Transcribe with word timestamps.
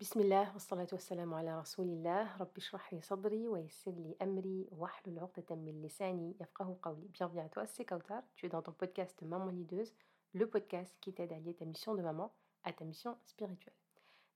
بسم 0.00 0.20
الله 0.20 0.52
والصلاة 0.52 0.88
والسلام 0.92 1.34
على 1.34 1.60
رسول 1.60 1.86
الله 1.86 2.36
رب 2.36 2.56
اشرح 2.56 2.94
لي 2.94 3.00
صدري 3.00 3.48
ويسر 3.48 3.90
لي 3.90 4.16
أمري 4.22 4.68
واحلل 4.70 5.18
عقدة 5.18 5.54
من 5.56 5.82
لساني 5.82 6.36
يفقه 6.40 6.76
قولي 6.82 7.08
Bienvenue 7.08 7.40
à 7.40 7.48
toi, 7.48 7.66
c'est 7.66 7.84
Kautar. 7.84 8.22
Tu 8.36 8.46
es 8.46 8.48
dans 8.48 8.62
ton 8.62 8.72
podcast 8.72 9.22
Maman 9.22 9.50
Lideuse, 9.50 9.94
le 10.34 10.46
podcast 10.46 10.94
qui 11.00 11.12
t'aide 11.14 11.32
à 11.32 11.38
lier 11.38 11.54
ta 11.54 11.64
mission 11.64 11.94
de 11.94 12.02
maman 12.02 12.34
à 12.64 12.72
ta 12.72 12.84
mission 12.84 13.16
spirituelle. 13.24 13.74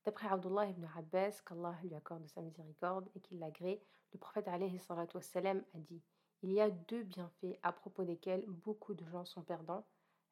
D'après 0.04 0.29
Abdullah 0.29 0.67
ibn 0.71 0.87
Abbas, 0.96 1.42
qu'Allah 1.47 1.74
lui 1.83 1.95
accorde 1.95 2.26
sa 2.29 2.40
miséricorde 2.40 3.08
et 3.15 3.21
qu'il 3.21 3.38
l'agrée, 3.38 3.83
le 4.13 4.19
prophète 4.19 4.49
alayhi 4.49 4.79
salatu 4.79 5.17
wassalam 5.17 5.63
a 5.74 5.79
dit 5.79 6.03
Il 6.42 6.53
y 6.53 6.60
a 6.60 6.71
deux 6.71 7.03
bienfaits 7.03 7.58
à 7.63 7.72
propos 7.72 8.04
desquels 8.04 8.45
beaucoup 8.47 8.95
de 8.95 9.04
gens 9.06 9.24
sont 9.24 9.42
perdants, 9.42 9.85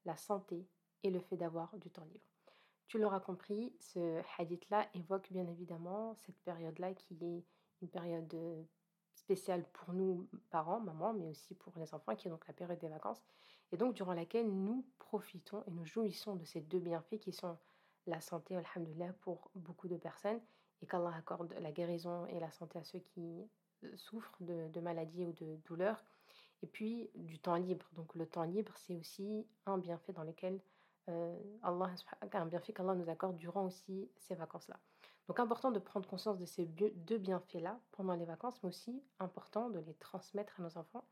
la 0.05 0.17
santé 0.17 0.67
et 1.03 1.11
le 1.11 1.21
fait 1.21 1.37
d'avoir 1.37 1.77
du 1.77 1.91
temps 1.91 2.05
libre. 2.05 2.30
Tu 2.92 2.98
l'auras 2.98 3.22
compris, 3.22 3.74
ce 3.80 4.22
hadith-là 4.38 4.86
évoque 4.96 5.32
bien 5.32 5.48
évidemment 5.48 6.14
cette 6.26 6.38
période-là 6.42 6.94
qui 6.94 7.14
est 7.22 7.46
une 7.82 7.88
période 7.88 8.34
euh, 8.34 8.62
spéciale 9.14 9.64
pour 9.72 9.94
nous, 9.94 10.28
parents, 10.50 10.82
maman, 10.82 11.14
mais 11.14 11.30
aussi 11.30 11.56
pour 11.56 11.72
les 11.78 11.94
enfants, 11.94 12.18
qui 12.18 12.28
est 12.28 12.30
donc 12.30 12.46
la 12.48 12.54
période 12.54 12.80
des 12.80 12.90
vacances, 12.90 13.24
et 13.72 13.78
donc 13.78 13.94
durant 13.94 14.12
laquelle 14.12 14.52
nous 14.52 14.86
profitons 15.00 15.64
et 15.68 15.72
nous 15.72 15.86
jouissons 15.86 16.36
de 16.36 16.44
ces 16.44 16.60
deux 16.60 16.80
bienfaits 16.80 17.20
qui 17.20 17.32
sont 17.32 17.58
la 18.08 18.20
santé, 18.20 18.58
alhamdulillah, 18.58 19.14
pour 19.22 19.52
beaucoup 19.56 19.88
de 19.88 19.96
personnes, 19.96 20.42
et 20.82 20.86
qu'Allah 20.86 21.16
accorde 21.16 21.56
la 21.62 21.72
guérison 21.72 22.26
et 22.26 22.42
la 22.42 22.52
santé 22.52 22.78
à 22.78 22.84
ceux 22.84 23.00
qui 23.00 23.48
euh, 23.86 23.96
souffrent 23.96 24.36
de 24.42 24.80
maladies 24.82 25.24
ou 25.24 25.32
de 25.32 25.56
douleurs, 25.64 26.04
et 26.62 26.68
puis 26.68 27.10
du 27.16 27.40
temps 27.40 27.56
libre. 27.56 27.88
Donc 27.94 28.14
le 28.16 28.26
temps 28.26 28.44
libre, 28.44 28.74
c'est 28.76 28.98
aussi 28.98 29.48
un 29.66 29.78
bienfait 29.78 30.12
dans 30.12 30.26
lequel 30.26 30.60
euh, 31.12 31.38
un 31.64 32.46
bienfait 32.46 32.74
qu'Allah 32.74 32.96
nous 32.96 33.10
accorde 33.10 33.38
durant 33.38 33.66
aussi 33.66 34.10
ces 34.18 34.36
vacances-là. 34.36 34.80
Donc 35.28 35.40
important 35.40 35.72
de 35.72 35.80
prendre 35.80 36.08
conscience 36.10 36.38
de 36.38 36.46
ces 36.46 36.66
deux 36.66 37.18
bienfaits-là 37.18 37.80
pendant 37.92 38.16
les 38.16 38.26
vacances, 38.26 38.62
mais 38.64 38.70
aussi 38.70 39.04
important 39.20 39.70
de 39.70 39.80
les 39.80 39.94
transmettre 39.96 40.60
à 40.60 40.64
nos 40.64 40.78
enfants 40.78 41.06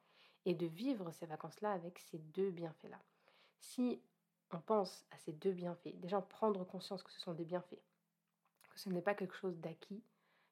et 0.45 0.55
de 0.55 0.65
vivre 0.65 1.11
ces 1.11 1.25
vacances-là 1.25 1.71
avec 1.71 1.99
ces 1.99 2.17
deux 2.17 2.51
bienfaits-là. 2.51 2.99
Si 3.59 4.01
on 4.51 4.59
pense 4.59 5.05
à 5.11 5.17
ces 5.19 5.33
deux 5.33 5.51
bienfaits, 5.51 5.95
déjà 5.99 6.21
prendre 6.21 6.65
conscience 6.65 7.03
que 7.03 7.11
ce 7.11 7.19
sont 7.19 7.33
des 7.33 7.45
bienfaits, 7.45 7.81
que 8.71 8.79
ce 8.79 8.89
n'est 8.89 9.02
pas 9.02 9.13
quelque 9.13 9.35
chose 9.35 9.57
d'acquis, 9.59 10.03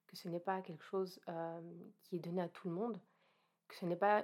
que 0.07 0.15
ce 0.15 0.29
n'est 0.29 0.39
pas 0.39 0.61
quelque 0.61 0.83
chose 0.83 1.19
euh, 1.27 1.61
qui 2.03 2.15
est 2.17 2.19
donné 2.19 2.41
à 2.41 2.49
tout 2.49 2.69
le 2.69 2.75
monde, 2.75 2.99
que 3.67 3.75
ce 3.75 3.85
n'est 3.85 3.97
pas 3.97 4.23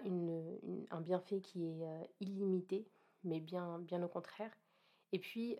un 0.91 1.01
bienfait 1.01 1.41
qui 1.41 1.65
est 1.65 1.85
euh, 1.85 2.03
illimité, 2.19 2.87
mais 3.23 3.39
bien, 3.39 3.79
bien 3.79 4.01
au 4.03 4.07
contraire, 4.07 4.51
et 5.13 5.19
puis, 5.19 5.57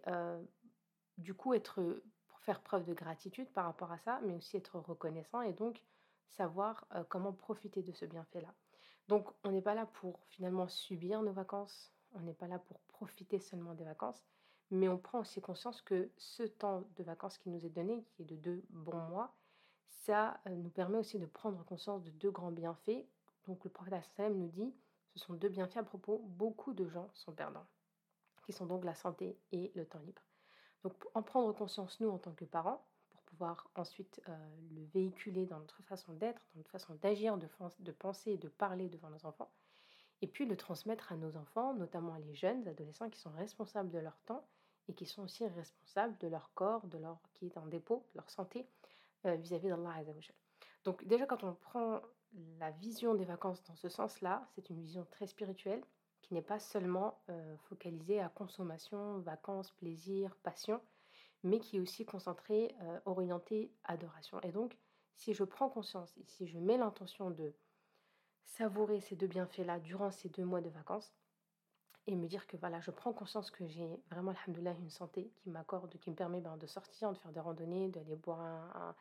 du 1.17 1.33
coup, 1.33 1.53
être, 1.53 2.01
faire 2.41 2.61
preuve 2.61 2.83
de 2.83 2.93
gratitude 2.93 3.47
par 3.53 3.65
rapport 3.65 3.91
à 3.91 3.99
ça, 3.99 4.19
mais 4.23 4.33
aussi 4.33 4.57
être 4.57 4.77
reconnaissant 4.79 5.41
et 5.41 5.53
donc 5.53 5.81
savoir 6.27 6.85
comment 7.07 7.31
profiter 7.31 7.83
de 7.83 7.91
ce 7.93 8.05
bienfait-là. 8.05 8.53
Donc, 9.07 9.29
on 9.43 9.51
n'est 9.51 9.61
pas 9.61 9.75
là 9.75 9.85
pour 9.85 10.19
finalement 10.29 10.67
subir 10.67 11.21
nos 11.21 11.31
vacances, 11.31 11.93
on 12.13 12.21
n'est 12.21 12.33
pas 12.33 12.47
là 12.47 12.57
pour 12.57 12.79
profiter 12.79 13.39
seulement 13.39 13.75
des 13.75 13.83
vacances, 13.83 14.25
mais 14.71 14.89
on 14.89 14.97
prend 14.97 15.19
aussi 15.19 15.39
conscience 15.39 15.81
que 15.81 16.09
ce 16.17 16.43
temps 16.43 16.83
de 16.95 17.03
vacances 17.03 17.37
qui 17.37 17.49
nous 17.49 17.65
est 17.65 17.69
donné, 17.69 18.03
qui 18.11 18.23
est 18.23 18.25
de 18.25 18.35
deux 18.35 18.63
bons 18.69 19.07
mois, 19.09 19.35
ça 19.87 20.39
nous 20.49 20.69
permet 20.69 20.97
aussi 20.97 21.19
de 21.19 21.25
prendre 21.27 21.63
conscience 21.63 22.03
de 22.03 22.09
deux 22.11 22.31
grands 22.31 22.51
bienfaits. 22.51 23.05
Donc 23.45 23.63
le 23.63 23.69
prophète 23.69 24.09
nous 24.19 24.47
dit, 24.47 24.73
ce 25.15 25.19
sont 25.19 25.33
deux 25.33 25.49
bienfaits 25.49 25.77
à 25.77 25.83
propos, 25.83 26.19
beaucoup 26.25 26.73
de 26.73 26.87
gens 26.87 27.09
sont 27.13 27.33
perdants 27.33 27.67
qui 28.45 28.53
sont 28.53 28.65
donc 28.65 28.83
la 28.85 28.95
santé 28.95 29.37
et 29.51 29.71
le 29.75 29.85
temps 29.85 29.99
libre. 29.99 30.21
Donc 30.83 30.93
en 31.13 31.23
prendre 31.23 31.51
conscience, 31.53 31.99
nous, 31.99 32.09
en 32.09 32.17
tant 32.17 32.33
que 32.33 32.45
parents, 32.45 32.85
pour 33.09 33.21
pouvoir 33.23 33.69
ensuite 33.75 34.21
euh, 34.27 34.31
le 34.71 34.83
véhiculer 34.93 35.45
dans 35.45 35.59
notre 35.59 35.81
façon 35.83 36.13
d'être, 36.13 36.41
dans 36.53 36.59
notre 36.59 36.71
façon 36.71 36.95
d'agir, 36.95 37.37
de, 37.37 37.47
de 37.79 37.91
penser 37.91 38.37
de 38.37 38.49
parler 38.49 38.89
devant 38.89 39.09
nos 39.09 39.25
enfants, 39.25 39.51
et 40.21 40.27
puis 40.27 40.45
le 40.45 40.55
transmettre 40.55 41.11
à 41.11 41.17
nos 41.17 41.35
enfants, 41.35 41.73
notamment 41.73 42.15
les 42.15 42.33
jeunes 42.33 42.67
adolescents 42.67 43.09
qui 43.09 43.19
sont 43.19 43.31
responsables 43.31 43.89
de 43.89 43.99
leur 43.99 44.17
temps 44.21 44.45
et 44.87 44.93
qui 44.93 45.05
sont 45.05 45.23
aussi 45.23 45.45
responsables 45.47 46.17
de 46.19 46.27
leur 46.27 46.53
corps, 46.53 46.85
de 46.87 46.97
leur 46.97 47.19
qui 47.33 47.47
est 47.47 47.57
en 47.57 47.65
dépôt, 47.67 48.05
de 48.13 48.19
leur 48.19 48.29
santé 48.29 48.67
euh, 49.25 49.35
vis-à-vis 49.35 49.69
d'Allah 49.69 49.95
Azzawajal. 49.97 50.35
Donc 50.83 51.05
déjà 51.05 51.25
quand 51.25 51.43
on 51.43 51.53
prend 51.53 52.01
la 52.59 52.71
vision 52.71 53.15
des 53.15 53.25
vacances 53.25 53.63
dans 53.63 53.75
ce 53.75 53.89
sens-là, 53.89 54.47
c'est 54.55 54.69
une 54.69 54.81
vision 54.81 55.05
très 55.11 55.27
spirituelle 55.27 55.83
qui 56.23 56.33
n'est 56.33 56.41
pas 56.41 56.59
seulement 56.59 57.19
euh, 57.29 57.55
focalisé 57.69 58.19
à 58.19 58.29
consommation, 58.29 59.19
vacances, 59.19 59.71
plaisir, 59.71 60.35
passion, 60.41 60.81
mais 61.43 61.59
qui 61.59 61.77
est 61.77 61.79
aussi 61.79 62.05
concentré, 62.05 62.73
euh, 62.81 62.99
orienté 63.05 63.71
adoration. 63.83 64.39
Et 64.41 64.51
donc, 64.51 64.77
si 65.15 65.33
je 65.33 65.43
prends 65.43 65.69
conscience 65.69 66.17
si 66.25 66.47
je 66.47 66.57
mets 66.57 66.77
l'intention 66.77 67.29
de 67.29 67.53
savourer 68.45 69.01
ces 69.01 69.15
deux 69.15 69.27
bienfaits-là 69.27 69.79
durant 69.79 70.11
ces 70.11 70.29
deux 70.29 70.45
mois 70.45 70.61
de 70.61 70.69
vacances, 70.69 71.13
et 72.07 72.15
me 72.15 72.27
dire 72.27 72.47
que 72.47 72.57
voilà, 72.57 72.81
je 72.81 72.91
prends 72.91 73.13
conscience 73.13 73.49
que 73.49 73.65
j'ai 73.67 73.87
vraiment, 74.11 74.31
alhamdoulilah, 74.31 74.75
une 74.81 74.89
santé 74.89 75.31
qui 75.37 75.49
m'accorde, 75.49 75.97
qui 75.99 76.09
me 76.09 76.15
permet 76.15 76.41
ben, 76.41 76.57
de 76.57 76.67
sortir, 76.67 77.13
de 77.13 77.17
faire 77.17 77.31
des 77.31 77.39
randonnées, 77.39 77.87
d'aller 77.89 78.17
boire 78.17 78.95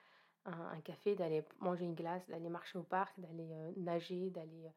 un, 0.45 0.81
café, 0.83 1.15
d'aller 1.17 1.45
manger 1.59 1.85
une 1.85 1.95
glace, 1.95 2.25
d'aller 2.29 2.49
marcher 2.49 2.79
au 2.79 2.85
parc, 2.85 3.19
d'aller 3.19 3.49
euh, 3.53 3.73
nager, 3.77 4.31
d'aller 4.31 4.71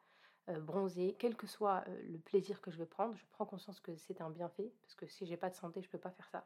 bronzer, 0.53 1.16
quel 1.17 1.35
que 1.35 1.47
soit 1.47 1.83
euh, 1.88 2.01
le 2.07 2.19
plaisir 2.19 2.61
que 2.61 2.72
je 2.72 2.78
vais 2.78 2.85
prendre, 2.85 3.16
je 3.16 3.25
prends 3.31 3.45
conscience 3.45 3.79
que 3.79 3.95
c'est 3.95 4.22
un 4.22 4.29
bienfait, 4.29 4.72
parce 4.81 4.95
que 4.95 5.07
si 5.07 5.25
j'ai 5.25 5.38
pas 5.38 5.50
de 5.50 5.56
santé, 5.56 5.81
je 5.81 5.89
peux 5.89 5.97
pas 5.97 6.11
faire 6.11 6.29
ça. 6.29 6.45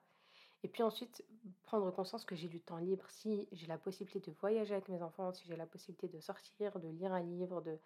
Et 0.63 0.67
puis 0.67 0.83
ensuite, 0.83 1.23
prendre 1.63 1.89
conscience 1.91 2.25
que 2.25 2.35
j'ai 2.35 2.47
du 2.47 2.61
temps 2.61 2.77
libre, 2.77 3.05
si 3.09 3.47
j'ai 3.51 3.67
la 3.67 3.77
possibilité 3.77 4.31
de 4.31 4.35
voyager 4.37 4.73
avec 4.73 4.89
mes 4.89 5.01
enfants, 5.01 5.31
si 5.31 5.45
j'ai 5.47 5.55
la 5.55 5.65
possibilité 5.65 6.07
de 6.07 6.19
sortir, 6.19 6.79
de 6.79 6.87
lire 6.89 7.13
un 7.13 7.21
livre, 7.21 7.61
de, 7.61 7.77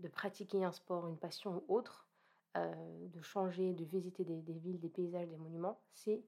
de 0.00 0.08
pratiquer 0.08 0.64
un 0.64 0.72
sport, 0.72 1.06
une 1.08 1.18
passion 1.18 1.62
ou 1.68 1.74
autre, 1.74 2.08
euh, 2.56 3.08
de 3.08 3.20
changer, 3.20 3.74
de 3.74 3.84
visiter 3.84 4.24
des, 4.24 4.40
des, 4.40 4.54
villes, 4.54 4.80
des 4.80 4.88
paysages, 4.88 5.28
des 5.28 5.36
monuments, 5.36 5.78
c'est 5.92 6.24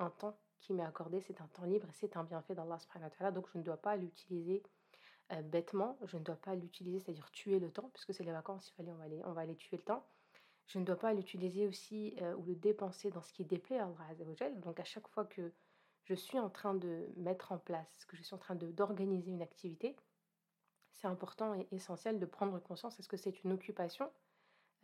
un 0.00 0.10
temps 0.10 0.36
qui 0.58 0.72
m'est 0.72 0.84
accordé, 0.84 1.20
c'est 1.20 1.40
un 1.40 1.46
temps 1.46 1.64
libre 1.64 1.86
et 1.88 1.92
c'est 1.92 2.16
un 2.16 2.24
bienfait 2.24 2.56
d'Allah 2.56 2.78
subhanahu 2.80 3.10
wa 3.10 3.16
ta'ala, 3.16 3.30
donc 3.30 3.48
je 3.52 3.58
ne 3.58 3.62
dois 3.62 3.76
pas 3.76 3.96
l'utiliser 3.96 4.62
euh, 5.32 5.42
bêtement. 5.42 5.98
Je 6.06 6.16
ne 6.16 6.22
dois 6.22 6.36
pas 6.36 6.54
l'utiliser, 6.54 7.00
c'est-à-dire 7.00 7.30
tuer 7.30 7.58
le 7.58 7.70
temps, 7.70 7.90
puisque 7.92 8.14
c'est 8.14 8.24
les 8.24 8.32
vacances, 8.32 8.70
il 8.70 8.74
fallait, 8.74 8.92
on 8.92 8.96
va 8.96 9.04
aller, 9.04 9.20
on 9.24 9.32
va 9.32 9.46
tuer 9.54 9.76
le 9.76 9.82
temps. 9.82 10.06
Je 10.66 10.78
ne 10.78 10.84
dois 10.84 10.96
pas 10.96 11.12
l'utiliser 11.12 11.66
aussi 11.66 12.14
euh, 12.22 12.34
ou 12.36 12.44
le 12.44 12.54
dépenser 12.54 13.10
dans 13.10 13.22
ce 13.22 13.32
qui 13.32 13.44
déplaît 13.44 13.78
à 13.78 13.84
Allah 13.84 14.50
Donc 14.56 14.80
à 14.80 14.84
chaque 14.84 15.08
fois 15.08 15.24
que 15.24 15.52
je 16.04 16.14
suis 16.14 16.38
en 16.38 16.48
train 16.50 16.74
de 16.74 17.06
mettre 17.16 17.52
en 17.52 17.58
place, 17.58 18.04
que 18.06 18.16
je 18.16 18.22
suis 18.22 18.34
en 18.34 18.38
train 18.38 18.54
d'organiser 18.54 19.30
une 19.30 19.42
activité, 19.42 19.96
c'est 20.92 21.06
important 21.06 21.54
et 21.54 21.68
essentiel 21.72 22.18
de 22.18 22.26
prendre 22.26 22.58
conscience, 22.58 22.98
est-ce 22.98 23.08
que 23.08 23.16
c'est 23.16 23.44
une 23.44 23.52
occupation 23.52 24.10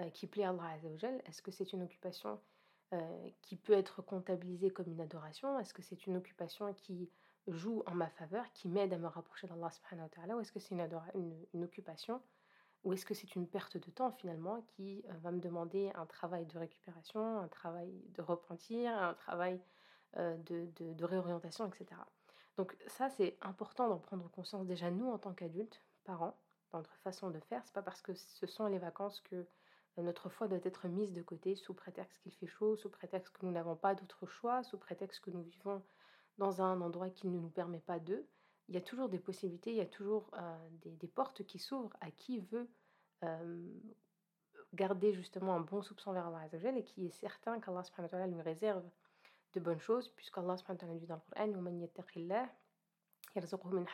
euh, 0.00 0.10
qui 0.10 0.26
plaît 0.26 0.44
à 0.44 0.50
Allah 0.50 0.78
Est-ce 1.26 1.42
que 1.42 1.50
c'est 1.50 1.72
une 1.72 1.82
occupation 1.82 2.40
qui 3.42 3.56
peut 3.56 3.72
être 3.72 4.02
comptabilisée 4.02 4.70
comme 4.70 4.86
une 4.86 5.00
adoration? 5.00 5.58
Est-ce 5.58 5.74
que 5.74 5.82
c'est 5.82 6.06
une 6.06 6.16
occupation 6.16 6.72
qui 6.74 7.10
joue 7.48 7.82
en 7.86 7.94
ma 7.94 8.08
faveur, 8.08 8.44
qui 8.52 8.68
m'aide 8.68 8.92
à 8.92 8.98
me 8.98 9.06
rapprocher 9.06 9.46
d'Allah 9.46 9.70
subhanahu 9.70 10.04
wa 10.04 10.08
ta'ala, 10.08 10.36
ou 10.36 10.40
est-ce 10.40 10.52
que 10.52 10.60
c'est 10.60 10.74
une, 10.74 11.64
occupation, 11.64 12.20
ou 12.84 12.92
est-ce 12.92 13.04
que 13.04 13.14
c'est 13.14 13.34
une 13.34 13.46
perte 13.46 13.76
de 13.76 13.90
temps 13.90 14.10
finalement 14.12 14.62
qui 14.62 15.04
euh, 15.08 15.12
va 15.22 15.30
me 15.30 15.40
demander 15.40 15.90
un 15.94 16.06
travail 16.06 16.46
de 16.46 16.58
récupération, 16.58 17.38
un 17.40 17.48
travail 17.48 17.92
de 18.14 18.22
repentir, 18.22 18.92
un 18.92 19.14
travail 19.14 19.60
euh, 20.16 20.36
de, 20.38 20.68
de, 20.76 20.92
de, 20.92 21.04
réorientation, 21.04 21.66
etc. 21.66 22.00
Donc 22.56 22.76
ça, 22.86 23.10
c'est 23.10 23.36
important 23.42 23.88
d'en 23.88 23.98
prendre 23.98 24.30
conscience 24.30 24.66
déjà 24.66 24.90
nous 24.90 25.10
en 25.10 25.18
tant 25.18 25.34
qu'adultes, 25.34 25.82
parents, 26.04 26.36
dans 26.72 26.78
notre 26.78 26.96
façon 26.98 27.30
de 27.30 27.40
faire. 27.40 27.62
C'est 27.64 27.74
pas 27.74 27.82
parce 27.82 28.00
que 28.00 28.14
ce 28.14 28.46
sont 28.46 28.66
les 28.66 28.78
vacances 28.78 29.20
que 29.20 29.46
euh, 29.98 30.02
notre 30.02 30.28
foi 30.28 30.48
doit 30.48 30.60
être 30.62 30.88
mise 30.88 31.12
de 31.12 31.22
côté 31.22 31.56
sous 31.56 31.74
prétexte 31.74 32.18
qu'il 32.20 32.32
fait 32.32 32.46
chaud, 32.46 32.76
sous 32.76 32.90
prétexte 32.90 33.36
que 33.36 33.44
nous 33.44 33.52
n'avons 33.52 33.76
pas 33.76 33.94
d'autre 33.94 34.26
choix, 34.26 34.62
sous 34.62 34.78
prétexte 34.78 35.20
que 35.20 35.30
nous 35.30 35.42
vivons 35.42 35.82
dans 36.38 36.62
un 36.62 36.80
endroit 36.80 37.10
qui 37.10 37.28
ne 37.28 37.38
nous 37.38 37.48
permet 37.48 37.80
pas 37.80 37.98
d'eux, 37.98 38.26
il 38.68 38.74
y 38.74 38.78
a 38.78 38.80
toujours 38.80 39.08
des 39.08 39.18
possibilités, 39.18 39.70
il 39.70 39.76
y 39.76 39.80
a 39.80 39.86
toujours 39.86 40.30
euh, 40.34 40.68
des, 40.82 41.08
portes 41.08 41.44
qui 41.44 41.58
s'ouvrent 41.58 41.96
à 42.00 42.10
qui 42.10 42.38
veut 42.38 42.68
euh, 43.22 43.68
garder 44.72 45.12
justement 45.12 45.54
un 45.54 45.60
bon 45.60 45.82
soupçon 45.82 46.12
vers 46.12 46.26
Allah 46.26 46.40
Azzawajal 46.40 46.78
et 46.78 46.84
qui 46.84 47.06
est 47.06 47.10
certain 47.10 47.60
qu'Allah 47.60 47.82
lui 48.26 48.40
réserve 48.40 48.82
de 49.52 49.60
bonnes 49.60 49.80
choses, 49.80 50.08
puisqu'Allah 50.08 50.56
dit 50.56 51.06
dans 51.06 51.16
le 51.16 51.20
Coran 53.52 53.84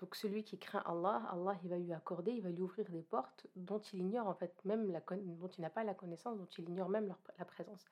donc 0.00 0.16
celui 0.16 0.44
qui 0.44 0.58
craint 0.58 0.82
Allah, 0.86 1.22
Allah 1.30 1.56
il 1.62 1.70
va 1.70 1.78
lui 1.78 1.92
accorder, 1.92 2.32
il 2.32 2.42
va 2.42 2.50
lui 2.50 2.60
ouvrir 2.60 2.90
des 2.90 3.02
portes 3.02 3.46
dont 3.54 3.78
il 3.78 4.00
ignore 4.00 4.26
en 4.26 4.34
fait 4.34 4.52
même 4.64 4.90
la, 4.90 5.00
dont 5.00 5.48
il 5.48 5.60
n'a 5.60 5.70
pas 5.70 5.84
la 5.84 5.94
connaissance, 5.94 6.36
dont 6.36 6.48
il 6.58 6.68
ignore 6.68 6.88
même 6.88 7.14
la 7.38 7.44
présence. 7.44 7.84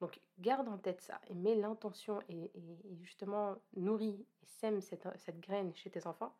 Donc 0.00 0.20
garde 0.38 0.68
en 0.68 0.78
tête 0.78 1.00
ça 1.00 1.20
et 1.28 1.34
mets 1.34 1.54
l'intention 1.54 2.20
et, 2.28 2.50
justement 3.02 3.56
nourris 3.76 4.26
et 4.42 4.46
sème 4.46 4.80
cette, 4.80 5.06
cette, 5.18 5.40
graine 5.40 5.74
chez 5.74 5.90
tes 5.90 6.06
enfants 6.06 6.34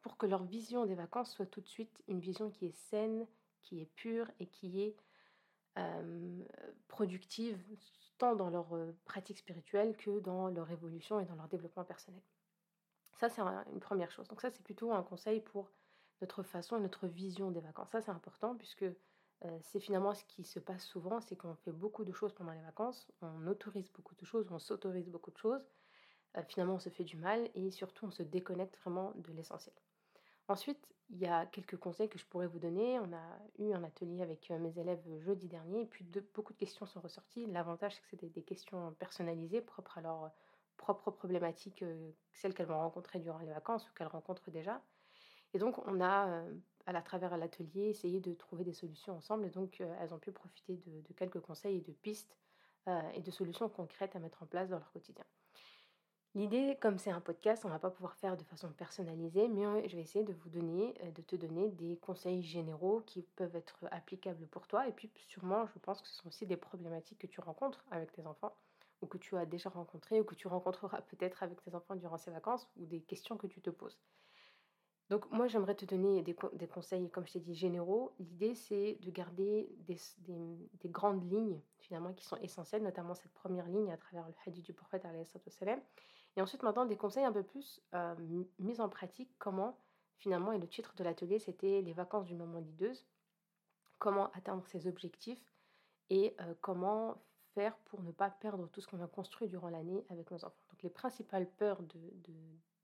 pour 0.00 0.16
que 0.16 0.26
leur 0.26 0.44
vision 0.44 0.86
des 0.86 0.94
vacances 0.94 1.32
soit 1.32 1.46
tout 1.46 1.60
de 1.60 1.68
suite 1.68 2.02
une 2.08 2.20
vision 2.20 2.50
qui 2.50 2.66
est 2.66 2.76
saine, 2.76 3.26
qui 3.60 3.80
est 3.80 3.90
pure 3.94 4.30
et 4.40 4.46
qui 4.46 4.82
est 4.82 4.96
euh, 5.78 6.42
productive 6.88 7.58
tant 8.18 8.36
dans 8.36 8.50
leur 8.50 8.74
euh, 8.74 8.94
pratique 9.04 9.38
spirituelle 9.38 9.96
que 9.96 10.20
dans 10.20 10.48
leur 10.48 10.70
évolution 10.70 11.18
et 11.18 11.24
dans 11.24 11.34
leur 11.34 11.48
développement 11.48 11.84
personnel. 11.84 12.20
Ça, 13.14 13.28
c'est 13.28 13.40
une 13.40 13.80
première 13.80 14.10
chose. 14.10 14.28
Donc 14.28 14.40
ça, 14.40 14.50
c'est 14.50 14.62
plutôt 14.62 14.92
un 14.92 15.02
conseil 15.02 15.40
pour 15.40 15.70
notre 16.20 16.42
façon 16.42 16.76
et 16.76 16.80
notre 16.80 17.06
vision 17.06 17.50
des 17.50 17.60
vacances. 17.60 17.90
Ça, 17.90 18.00
c'est 18.00 18.10
important 18.10 18.54
puisque 18.54 18.84
c'est 19.62 19.80
finalement 19.80 20.14
ce 20.14 20.24
qui 20.24 20.44
se 20.44 20.60
passe 20.60 20.84
souvent, 20.84 21.20
c'est 21.20 21.36
qu'on 21.36 21.54
fait 21.54 21.72
beaucoup 21.72 22.04
de 22.04 22.12
choses 22.12 22.32
pendant 22.32 22.52
les 22.52 22.62
vacances, 22.62 23.10
on 23.22 23.46
autorise 23.46 23.90
beaucoup 23.92 24.14
de 24.14 24.24
choses, 24.24 24.46
on 24.50 24.58
s'autorise 24.58 25.08
beaucoup 25.08 25.30
de 25.30 25.38
choses. 25.38 25.66
finalement, 26.48 26.74
on 26.74 26.78
se 26.78 26.90
fait 26.90 27.04
du 27.04 27.16
mal 27.16 27.50
et 27.54 27.70
surtout, 27.70 28.06
on 28.06 28.10
se 28.10 28.22
déconnecte 28.22 28.78
vraiment 28.78 29.12
de 29.16 29.32
l'essentiel. 29.32 29.74
Ensuite, 30.48 30.88
il 31.10 31.18
y 31.18 31.26
a 31.26 31.46
quelques 31.46 31.76
conseils 31.76 32.08
que 32.08 32.18
je 32.18 32.26
pourrais 32.26 32.46
vous 32.46 32.58
donner. 32.58 32.98
On 32.98 33.12
a 33.12 33.38
eu 33.58 33.72
un 33.72 33.84
atelier 33.84 34.22
avec 34.22 34.50
mes 34.50 34.78
élèves 34.78 35.02
jeudi 35.18 35.48
dernier 35.48 35.82
et 35.82 35.86
puis 35.86 36.04
beaucoup 36.34 36.52
de 36.52 36.58
questions 36.58 36.86
sont 36.86 37.00
ressorties. 37.00 37.46
L'avantage, 37.46 37.94
c'est 37.94 38.02
que 38.02 38.08
c'était 38.08 38.28
des 38.28 38.42
questions 38.42 38.92
personnalisées, 38.94 39.60
propres 39.60 39.98
à 39.98 40.00
leur 40.00 40.30
propre 40.78 41.10
problématique, 41.10 41.84
celles 42.32 42.54
qu'elles 42.54 42.66
vont 42.66 42.78
rencontrer 42.78 43.20
durant 43.20 43.38
les 43.38 43.52
vacances 43.52 43.88
ou 43.88 43.92
qu'elles 43.94 44.08
rencontrent 44.08 44.50
déjà. 44.50 44.82
Et 45.54 45.58
donc, 45.58 45.78
on 45.86 46.00
a, 46.00 46.44
à 46.86 47.02
travers 47.02 47.36
l'atelier, 47.36 47.88
essayé 47.88 48.20
de 48.20 48.32
trouver 48.34 48.64
des 48.64 48.72
solutions 48.72 49.16
ensemble. 49.16 49.46
Et 49.46 49.50
donc, 49.50 49.80
elles 49.80 50.14
ont 50.14 50.18
pu 50.18 50.32
profiter 50.32 50.76
de, 50.86 51.12
quelques 51.14 51.40
conseils 51.40 51.78
et 51.78 51.80
de 51.80 51.92
pistes 51.92 52.36
et 53.14 53.20
de 53.20 53.30
solutions 53.30 53.68
concrètes 53.68 54.16
à 54.16 54.18
mettre 54.18 54.42
en 54.42 54.46
place 54.46 54.68
dans 54.68 54.78
leur 54.78 54.90
quotidien. 54.92 55.24
L'idée, 56.34 56.78
comme 56.80 56.98
c'est 56.98 57.10
un 57.10 57.20
podcast, 57.20 57.62
on 57.66 57.68
ne 57.68 57.74
va 57.74 57.78
pas 57.78 57.90
pouvoir 57.90 58.16
faire 58.16 58.38
de 58.38 58.44
façon 58.44 58.72
personnalisée, 58.72 59.48
mais 59.48 59.86
je 59.86 59.96
vais 59.96 60.02
essayer 60.02 60.24
de 60.24 60.32
vous 60.32 60.48
donner, 60.48 60.94
de 61.14 61.20
te 61.20 61.36
donner 61.36 61.68
des 61.68 61.98
conseils 61.98 62.42
généraux 62.42 63.02
qui 63.02 63.20
peuvent 63.36 63.54
être 63.54 63.86
applicables 63.90 64.46
pour 64.46 64.66
toi. 64.66 64.88
Et 64.88 64.92
puis, 64.92 65.10
sûrement, 65.28 65.66
je 65.66 65.78
pense 65.78 66.00
que 66.00 66.08
ce 66.08 66.14
sont 66.14 66.28
aussi 66.28 66.46
des 66.46 66.56
problématiques 66.56 67.18
que 67.18 67.26
tu 67.26 67.42
rencontres 67.42 67.84
avec 67.90 68.12
tes 68.12 68.26
enfants, 68.26 68.56
ou 69.02 69.06
que 69.06 69.18
tu 69.18 69.36
as 69.36 69.44
déjà 69.44 69.68
rencontrées, 69.68 70.22
ou 70.22 70.24
que 70.24 70.34
tu 70.34 70.48
rencontreras 70.48 71.02
peut-être 71.02 71.42
avec 71.42 71.62
tes 71.62 71.74
enfants 71.74 71.96
durant 71.96 72.16
ces 72.16 72.30
vacances, 72.30 72.66
ou 72.78 72.86
des 72.86 73.02
questions 73.02 73.36
que 73.36 73.46
tu 73.46 73.60
te 73.60 73.68
poses. 73.68 73.98
Donc 75.12 75.30
moi, 75.30 75.46
j'aimerais 75.46 75.74
te 75.74 75.84
donner 75.84 76.22
des, 76.22 76.34
conseils, 76.66 77.10
comme 77.10 77.26
je 77.26 77.34
t'ai 77.34 77.40
dit, 77.40 77.54
généraux. 77.54 78.14
L'idée, 78.18 78.54
c'est 78.54 78.96
de 79.02 79.10
garder 79.10 79.68
des, 79.86 80.88
grandes 80.88 81.30
lignes, 81.30 81.60
finalement, 81.80 82.14
qui 82.14 82.24
sont 82.24 82.36
essentielles, 82.36 82.82
notamment 82.82 83.14
cette 83.14 83.34
première 83.34 83.68
ligne 83.68 83.92
à 83.92 83.98
travers 83.98 84.26
le 84.26 84.32
hadith 84.46 84.64
du 84.64 84.72
prophète, 84.72 85.06
et 86.34 86.40
ensuite, 86.40 86.62
maintenant, 86.62 86.86
des 86.86 86.96
conseils 86.96 87.26
un 87.26 87.32
peu 87.32 87.42
plus 87.42 87.82
euh, 87.92 88.14
mis 88.58 88.80
en 88.80 88.88
pratique, 88.88 89.28
comment, 89.38 89.76
finalement, 90.16 90.50
et 90.50 90.58
le 90.58 90.66
titre 90.66 90.94
de 90.96 91.04
l'atelier, 91.04 91.38
c'était 91.38 91.82
les 91.82 91.92
vacances 91.92 92.24
du 92.24 92.34
moment 92.34 92.60
leaduse, 92.60 93.04
comment 93.98 94.30
atteindre 94.32 94.66
ses 94.66 94.86
objectifs 94.86 95.44
et 96.08 96.34
euh, 96.40 96.54
comment 96.62 97.22
faire 97.52 97.76
pour 97.84 98.02
ne 98.02 98.12
pas 98.12 98.30
perdre 98.30 98.66
tout 98.68 98.80
ce 98.80 98.86
qu'on 98.86 99.02
a 99.02 99.08
construit 99.08 99.46
durant 99.46 99.68
l'année 99.68 100.06
avec 100.08 100.30
nos 100.30 100.42
enfants. 100.42 100.64
Donc 100.70 100.82
les 100.82 100.88
principales 100.88 101.50
peurs 101.50 101.82
de, 101.82 102.00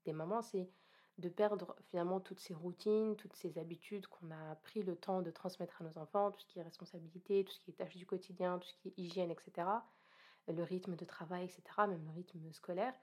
des 0.05 0.13
mamans, 0.13 0.43
c'est 0.43 0.69
de 1.19 1.29
perdre 1.29 1.75
finalement 1.89 2.19
toutes 2.19 2.39
ces 2.39 2.53
routines, 2.53 3.15
toutes 3.15 3.35
ces 3.35 3.57
habitudes 3.57 4.07
qu'on 4.07 4.31
a 4.31 4.55
pris 4.63 4.83
le 4.83 4.95
temps 4.95 5.21
de 5.21 5.31
transmettre 5.31 5.81
à 5.81 5.85
nos 5.85 5.97
enfants, 5.97 6.31
tout 6.31 6.39
ce 6.39 6.45
qui 6.45 6.59
est 6.59 6.63
responsabilité, 6.63 7.43
tout 7.43 7.51
ce 7.51 7.59
qui 7.59 7.71
est 7.71 7.73
tâches 7.73 7.97
du 7.97 8.05
quotidien, 8.05 8.57
tout 8.57 8.67
ce 8.67 8.75
qui 8.75 8.87
est 8.89 8.97
hygiène, 8.97 9.31
etc., 9.31 9.67
le 10.47 10.63
rythme 10.63 10.95
de 10.95 11.05
travail, 11.05 11.43
etc., 11.43 11.61
même 11.79 12.03
le 12.05 12.11
rythme 12.11 12.51
scolaire. 12.53 12.93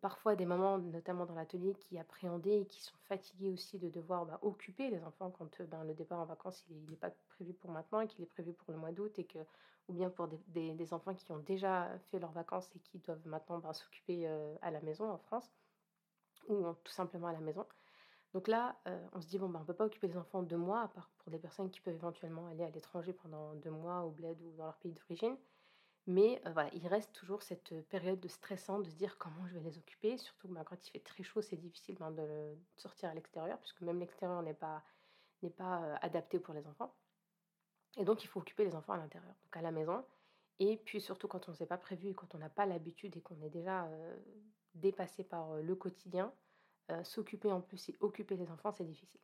Parfois 0.00 0.36
des 0.36 0.44
mamans, 0.44 0.78
notamment 0.78 1.26
dans 1.26 1.34
l'atelier, 1.34 1.74
qui 1.74 1.98
appréhendaient 1.98 2.60
et 2.60 2.66
qui 2.66 2.82
sont 2.82 2.96
fatiguées 3.08 3.50
aussi 3.50 3.78
de 3.78 3.88
devoir 3.88 4.26
bah, 4.26 4.38
occuper 4.42 4.90
les 4.90 5.02
enfants 5.02 5.30
quand 5.30 5.62
ben, 5.62 5.82
le 5.84 5.94
départ 5.94 6.20
en 6.20 6.26
vacances 6.26 6.64
il 6.68 6.90
n'est 6.90 6.96
pas 6.96 7.10
prévu 7.28 7.54
pour 7.54 7.70
maintenant 7.70 8.00
et 8.00 8.06
qu'il 8.06 8.22
est 8.22 8.26
prévu 8.26 8.52
pour 8.52 8.72
le 8.72 8.78
mois 8.78 8.92
d'août 8.92 9.18
et 9.18 9.24
que 9.24 9.38
ou 9.88 9.94
bien 9.94 10.10
pour 10.10 10.28
des, 10.28 10.92
enfants 10.92 11.14
qui 11.14 11.32
ont 11.32 11.38
déjà 11.38 11.88
fait 12.10 12.18
leurs 12.18 12.32
vacances 12.32 12.70
et 12.76 12.78
qui 12.78 12.98
doivent 12.98 13.26
maintenant 13.26 13.58
ben, 13.58 13.72
s'occuper 13.72 14.26
à 14.60 14.70
la 14.70 14.82
maison 14.82 15.10
en 15.10 15.16
France 15.16 15.50
ou 16.46 16.72
tout 16.84 16.92
simplement 16.92 17.28
à 17.28 17.32
la 17.32 17.40
maison. 17.40 17.66
Donc 18.34 18.46
là, 18.48 18.76
euh, 18.86 19.06
on 19.12 19.20
se 19.20 19.26
dit, 19.26 19.38
bon, 19.38 19.48
ben, 19.48 19.58
on 19.58 19.62
ne 19.62 19.66
peut 19.66 19.74
pas 19.74 19.86
occuper 19.86 20.08
les 20.08 20.16
enfants 20.16 20.42
deux 20.42 20.56
mois, 20.56 20.82
à 20.82 20.88
part 20.88 21.10
pour 21.18 21.30
des 21.30 21.38
personnes 21.38 21.70
qui 21.70 21.80
peuvent 21.80 21.94
éventuellement 21.94 22.46
aller 22.48 22.64
à 22.64 22.70
l'étranger 22.70 23.12
pendant 23.12 23.54
deux 23.54 23.70
mois 23.70 24.02
au 24.02 24.10
bled 24.10 24.40
ou 24.42 24.52
dans 24.56 24.66
leur 24.66 24.76
pays 24.76 24.92
d'origine. 24.92 25.36
Mais 26.06 26.40
euh, 26.46 26.52
voilà, 26.52 26.70
il 26.74 26.86
reste 26.86 27.12
toujours 27.12 27.42
cette 27.42 27.74
période 27.88 28.20
de 28.20 28.28
stressant 28.28 28.80
de 28.80 28.88
se 28.88 28.94
dire 28.96 29.18
comment 29.18 29.46
je 29.46 29.54
vais 29.54 29.60
les 29.60 29.78
occuper. 29.78 30.16
Surtout 30.18 30.48
ben, 30.48 30.62
quand 30.64 30.86
il 30.86 30.90
fait 30.90 31.00
très 31.00 31.22
chaud, 31.22 31.40
c'est 31.40 31.56
difficile 31.56 31.96
ben, 31.98 32.10
de, 32.10 32.54
sortir 32.76 33.10
à 33.10 33.14
l'extérieur, 33.14 33.58
puisque 33.58 33.80
même 33.80 33.98
l'extérieur 33.98 34.42
n'est 34.42 34.54
pas, 34.54 34.82
n'est 35.42 35.50
pas 35.50 35.82
euh, 35.82 35.96
adapté 36.02 36.38
pour 36.38 36.54
les 36.54 36.66
enfants. 36.66 36.94
Et 37.96 38.04
donc, 38.04 38.22
il 38.24 38.26
faut 38.26 38.40
occuper 38.40 38.64
les 38.64 38.74
enfants 38.74 38.92
à 38.92 38.98
l'intérieur, 38.98 39.34
donc 39.42 39.56
à 39.56 39.62
la 39.62 39.70
maison. 39.70 40.04
Et 40.60 40.76
puis 40.76 41.00
surtout 41.00 41.28
quand 41.28 41.48
on 41.48 41.52
ne 41.52 41.56
s'est 41.56 41.66
pas 41.66 41.78
prévu 41.78 42.14
quand 42.14 42.34
on 42.34 42.38
n'a 42.38 42.48
pas 42.48 42.66
l'habitude 42.66 43.16
et 43.16 43.20
qu'on 43.20 43.40
est 43.42 43.50
déjà 43.50 43.88
dépassé 44.80 45.24
par 45.24 45.56
le 45.56 45.74
quotidien, 45.74 46.32
s'occuper 47.02 47.52
en 47.52 47.60
plus 47.60 47.88
et 47.90 47.96
occuper 48.00 48.36
les 48.36 48.50
enfants, 48.50 48.72
c'est 48.72 48.84
difficile. 48.84 49.20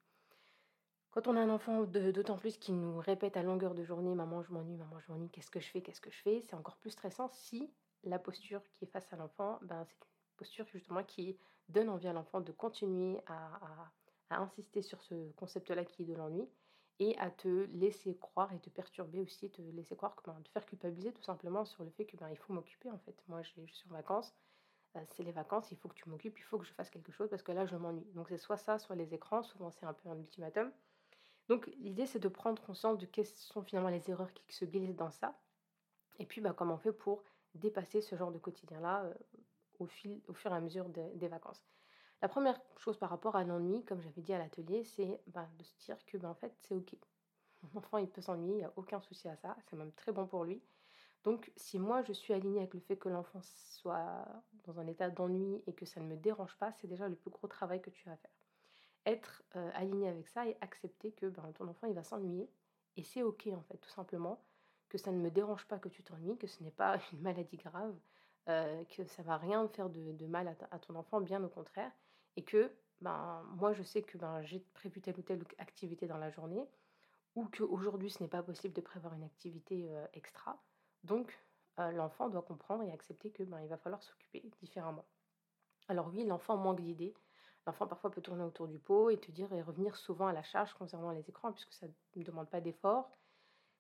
Quand 1.15 1.29
on 1.29 1.37
a 1.37 1.41
un 1.41 1.49
enfant 1.49 1.85
d'autant 1.85 2.37
plus 2.37 2.59
qui 2.59 2.73
nous 2.73 2.99
répète 2.99 3.37
à 3.37 3.43
longueur 3.45 3.75
de 3.75 3.85
journée 3.85 4.17
Maman, 4.17 4.43
je 4.43 4.53
m'ennuie, 4.53 4.77
maman, 4.77 4.99
je 4.99 5.13
m'ennuie, 5.13 5.31
qu'est-ce 5.31 5.51
que 5.51 5.61
je 5.61 5.71
fais, 5.71 5.81
qu'est-ce 5.81 6.01
que 6.01 6.11
je 6.11 6.21
fais 6.21 6.41
C'est 6.43 6.57
encore 6.57 6.77
plus 6.77 6.91
stressant 6.91 7.29
si 7.29 7.71
la 8.03 8.19
posture 8.19 8.61
qui 8.73 8.85
est 8.85 8.89
face 8.89 9.13
à 9.13 9.17
l'enfant, 9.17 9.61
ben, 9.63 9.85
c'est 9.85 9.95
une 9.95 10.37
posture 10.37 10.67
justement 10.67 11.05
qui 11.05 11.39
donne 11.69 11.89
envie 11.89 12.09
à 12.09 12.13
l'enfant 12.13 12.41
de 12.41 12.51
continuer 12.51 13.21
à, 13.27 13.93
insister 14.31 14.83
sur 14.83 15.01
ce 15.03 15.31
concept-là 15.35 15.85
qui 15.85 16.03
est 16.03 16.07
de 16.07 16.15
l'ennui 16.15 16.49
et 16.99 17.17
à 17.19 17.31
te 17.31 17.69
laisser 17.73 18.17
croire 18.19 18.53
et 18.53 18.59
te 18.59 18.69
perturber 18.69 19.21
aussi, 19.21 19.49
te 19.49 19.63
laisser 19.63 19.95
croire, 19.95 20.17
ben, 20.27 20.35
te 20.43 20.49
faire 20.49 20.67
culpabiliser 20.67 21.13
tout 21.13 21.23
simplement 21.23 21.65
sur 21.65 21.85
le 21.85 21.91
fait 21.91 22.07
que 22.07 22.17
ben, 22.17 22.29
il 22.29 22.37
faut 22.37 22.53
m'occuper 22.53 22.91
en 22.91 22.99
fait. 22.99 23.15
Moi, 23.29 23.43
je 23.43 23.53
suis 23.73 23.89
en 23.89 23.95
vacances, 23.95 24.35
euh, 24.35 24.54
c'est 25.11 25.23
les 25.23 25.33
vacances, 25.33 25.71
il 25.71 25.77
faut 25.77 25.89
que 25.89 25.95
tu 25.95 26.09
m'occupes, 26.09 26.39
il 26.39 26.43
faut 26.43 26.59
que 26.59 26.67
je 26.67 26.73
fasse 26.73 26.91
quelque 26.91 27.13
chose 27.13 27.29
parce 27.29 27.43
que 27.43 27.53
là, 27.53 27.67
je 27.67 27.77
m'ennuie. 27.77 28.07
Donc 28.15 28.29
c'est 28.29 28.39
soit 28.39 28.57
ça, 28.57 28.79
soit 28.79 28.97
les 28.97 29.15
écrans. 29.15 29.43
Souvent, 29.43 29.71
c'est 29.71 29.87
un 29.87 29.93
peu 29.93 30.09
un 30.09 30.19
ultimatum. 30.19 30.71
Donc 31.49 31.67
l'idée, 31.79 32.07
c'est 32.07 32.19
de 32.19 32.29
prendre 32.29 32.63
conscience 32.63 32.99
de 32.99 33.07
quelles 33.07 33.27
sont 33.27 33.63
finalement 33.63 33.91
les 33.91 34.11
erreurs 34.11 34.33
qui 34.33 34.55
se 34.55 34.65
glissent 34.65 34.97
dans 34.97 35.11
ça. 35.11 35.39
Et 36.19 36.27
puis, 36.27 36.41
bah, 36.41 36.55
comment 36.57 36.75
on 36.75 36.79
fait 36.79 36.93
pour 36.93 37.23
dépasser 37.55 38.01
ce 38.01 38.17
genre 38.17 38.33
de 38.33 38.39
quotidien-là 38.39 39.05
euh, 39.05 39.15
au, 39.79 39.87
fil, 39.87 40.21
au 40.29 40.35
fur 40.35 40.53
et 40.53 40.57
à 40.57 40.61
mesure 40.61 40.89
des 40.89 41.29
vacances. 41.29 41.63
La 42.23 42.29
première 42.29 42.59
chose 42.79 42.97
par 42.97 43.11
rapport 43.11 43.37
à 43.37 43.45
l'ennui, 43.45 43.85
comme 43.85 44.01
j'avais 44.01 44.23
dit 44.23 44.33
à 44.33 44.39
l'atelier, 44.39 44.83
c'est 44.85 45.21
bah, 45.27 45.47
de 45.59 45.63
se 45.63 45.77
dire 45.85 46.03
que 46.07 46.17
bah, 46.17 46.31
en 46.31 46.35
fait, 46.35 46.55
c'est 46.63 46.75
OK. 46.75 46.97
Mon 47.63 47.79
enfant, 47.79 47.99
il 47.99 48.09
peut 48.09 48.23
s'ennuyer, 48.23 48.55
il 48.55 48.59
n'y 48.59 48.65
a 48.65 48.73
aucun 48.77 49.01
souci 49.01 49.29
à 49.29 49.37
ça. 49.37 49.55
C'est 49.67 49.77
même 49.77 49.93
très 49.93 50.11
bon 50.11 50.27
pour 50.27 50.45
lui. 50.45 50.63
Donc, 51.25 51.51
si 51.57 51.79
moi 51.79 52.03
je 52.03 52.13
suis 52.13 52.35
alignée 52.35 52.61
avec 52.61 52.75
le 52.75 52.81
fait 52.81 52.99
que 52.99 53.09
l'enfant 53.09 53.41
soit 53.43 54.27
dans 54.67 54.79
un 54.79 54.87
état 54.87 55.09
d'ennui 55.09 55.63
et 55.67 55.73
que 55.73 55.87
ça 55.87 56.01
ne 56.01 56.07
me 56.07 56.17
dérange 56.17 56.57
pas, 56.59 56.73
c'est 56.73 56.87
déjà 56.87 57.09
le 57.09 57.17
plus 57.17 57.31
gros 57.31 57.49
travail 57.49 57.81
que 57.81 57.91
tu 57.91 58.09
as 58.09 58.13
à 58.13 58.17
faire. 58.17 58.31
Être 59.07 59.43
euh, 59.57 59.71
aligné 59.75 60.09
avec 60.09 60.29
ça 60.29 60.47
et 60.47 60.57
accepter 60.61 61.13
que 61.13 61.27
ben, 61.27 61.51
ton 61.55 61.67
enfant 61.69 61.87
il 61.87 61.95
va 61.95 62.05
s'ennuyer. 62.05 62.51
Et 62.97 63.03
c'est 63.03 63.23
ok 63.23 63.49
en 63.55 63.63
fait, 63.63 63.79
tout 63.79 63.89
simplement, 63.89 64.45
que 64.91 64.99
ça 64.99 65.13
ne 65.13 65.19
me 65.19 65.31
dérange 65.31 65.67
pas 65.67 65.79
que 65.79 65.89
tu 65.89 66.03
t'ennuies, 66.03 66.37
que 66.37 66.47
ce 66.47 66.63
n'est 66.63 66.71
pas 66.71 66.99
une 67.13 67.23
maladie 67.23 67.57
grave, 67.57 67.97
euh, 68.51 68.85
que 68.85 69.05
ça 69.07 69.23
va 69.23 69.39
rien 69.39 69.67
faire 69.69 69.89
de, 69.89 70.27
mal 70.27 70.55
à, 70.71 70.79
ton 70.79 70.95
enfant, 70.95 71.23
bien 71.23 71.43
au 71.43 71.49
contraire, 71.49 71.91
et 72.37 72.45
que 72.45 72.71
ben, 73.01 73.43
moi 73.57 73.73
je 73.73 73.83
sais 73.83 74.03
que 74.03 74.19
ben, 74.19 74.43
j'ai 74.43 74.61
prévu 74.75 75.01
telle 75.01 75.19
ou 75.19 75.23
telle 75.23 75.43
activité 75.57 76.07
dans 76.07 76.19
la 76.19 76.31
journée, 76.31 76.69
ou 77.35 77.47
qu'aujourd'hui 77.47 78.11
ce 78.11 78.23
n'est 78.23 78.29
pas 78.29 78.43
possible 78.43 78.75
de 78.75 78.83
prévoir 78.83 79.15
une 79.15 79.25
activité 79.25 79.89
euh, 79.91 80.07
extra 80.13 80.63
donc, 81.05 81.39
l'enfant 81.77 82.29
doit 82.29 82.43
comprendre 82.43 82.83
et 82.83 82.93
accepter 82.93 83.31
que 83.31 83.43
ben, 83.43 83.61
il 83.61 83.69
va 83.69 83.77
falloir 83.77 84.03
s'occuper 84.03 84.43
différemment. 84.61 85.05
Alors 85.89 86.09
oui, 86.09 86.25
l'enfant 86.25 86.57
manque 86.57 86.81
d'idées. 86.81 87.15
L'enfant 87.67 87.87
parfois 87.87 88.11
peut 88.11 88.21
tourner 88.21 88.45
autour 88.45 88.69
du 88.69 88.79
pot 88.79 89.11
et 89.11 89.19
te 89.19 89.31
dire 89.31 89.53
et 89.53 89.63
revenir 89.63 89.97
souvent 89.97 90.27
à 90.27 90.33
la 90.33 90.43
charge 90.43 90.73
concernant 90.75 91.11
les 91.11 91.29
écrans 91.29 91.53
puisque 91.53 91.73
ça 91.73 91.87
ne 92.17 92.23
demande 92.23 92.49
pas 92.49 92.61
d'effort. 92.61 93.11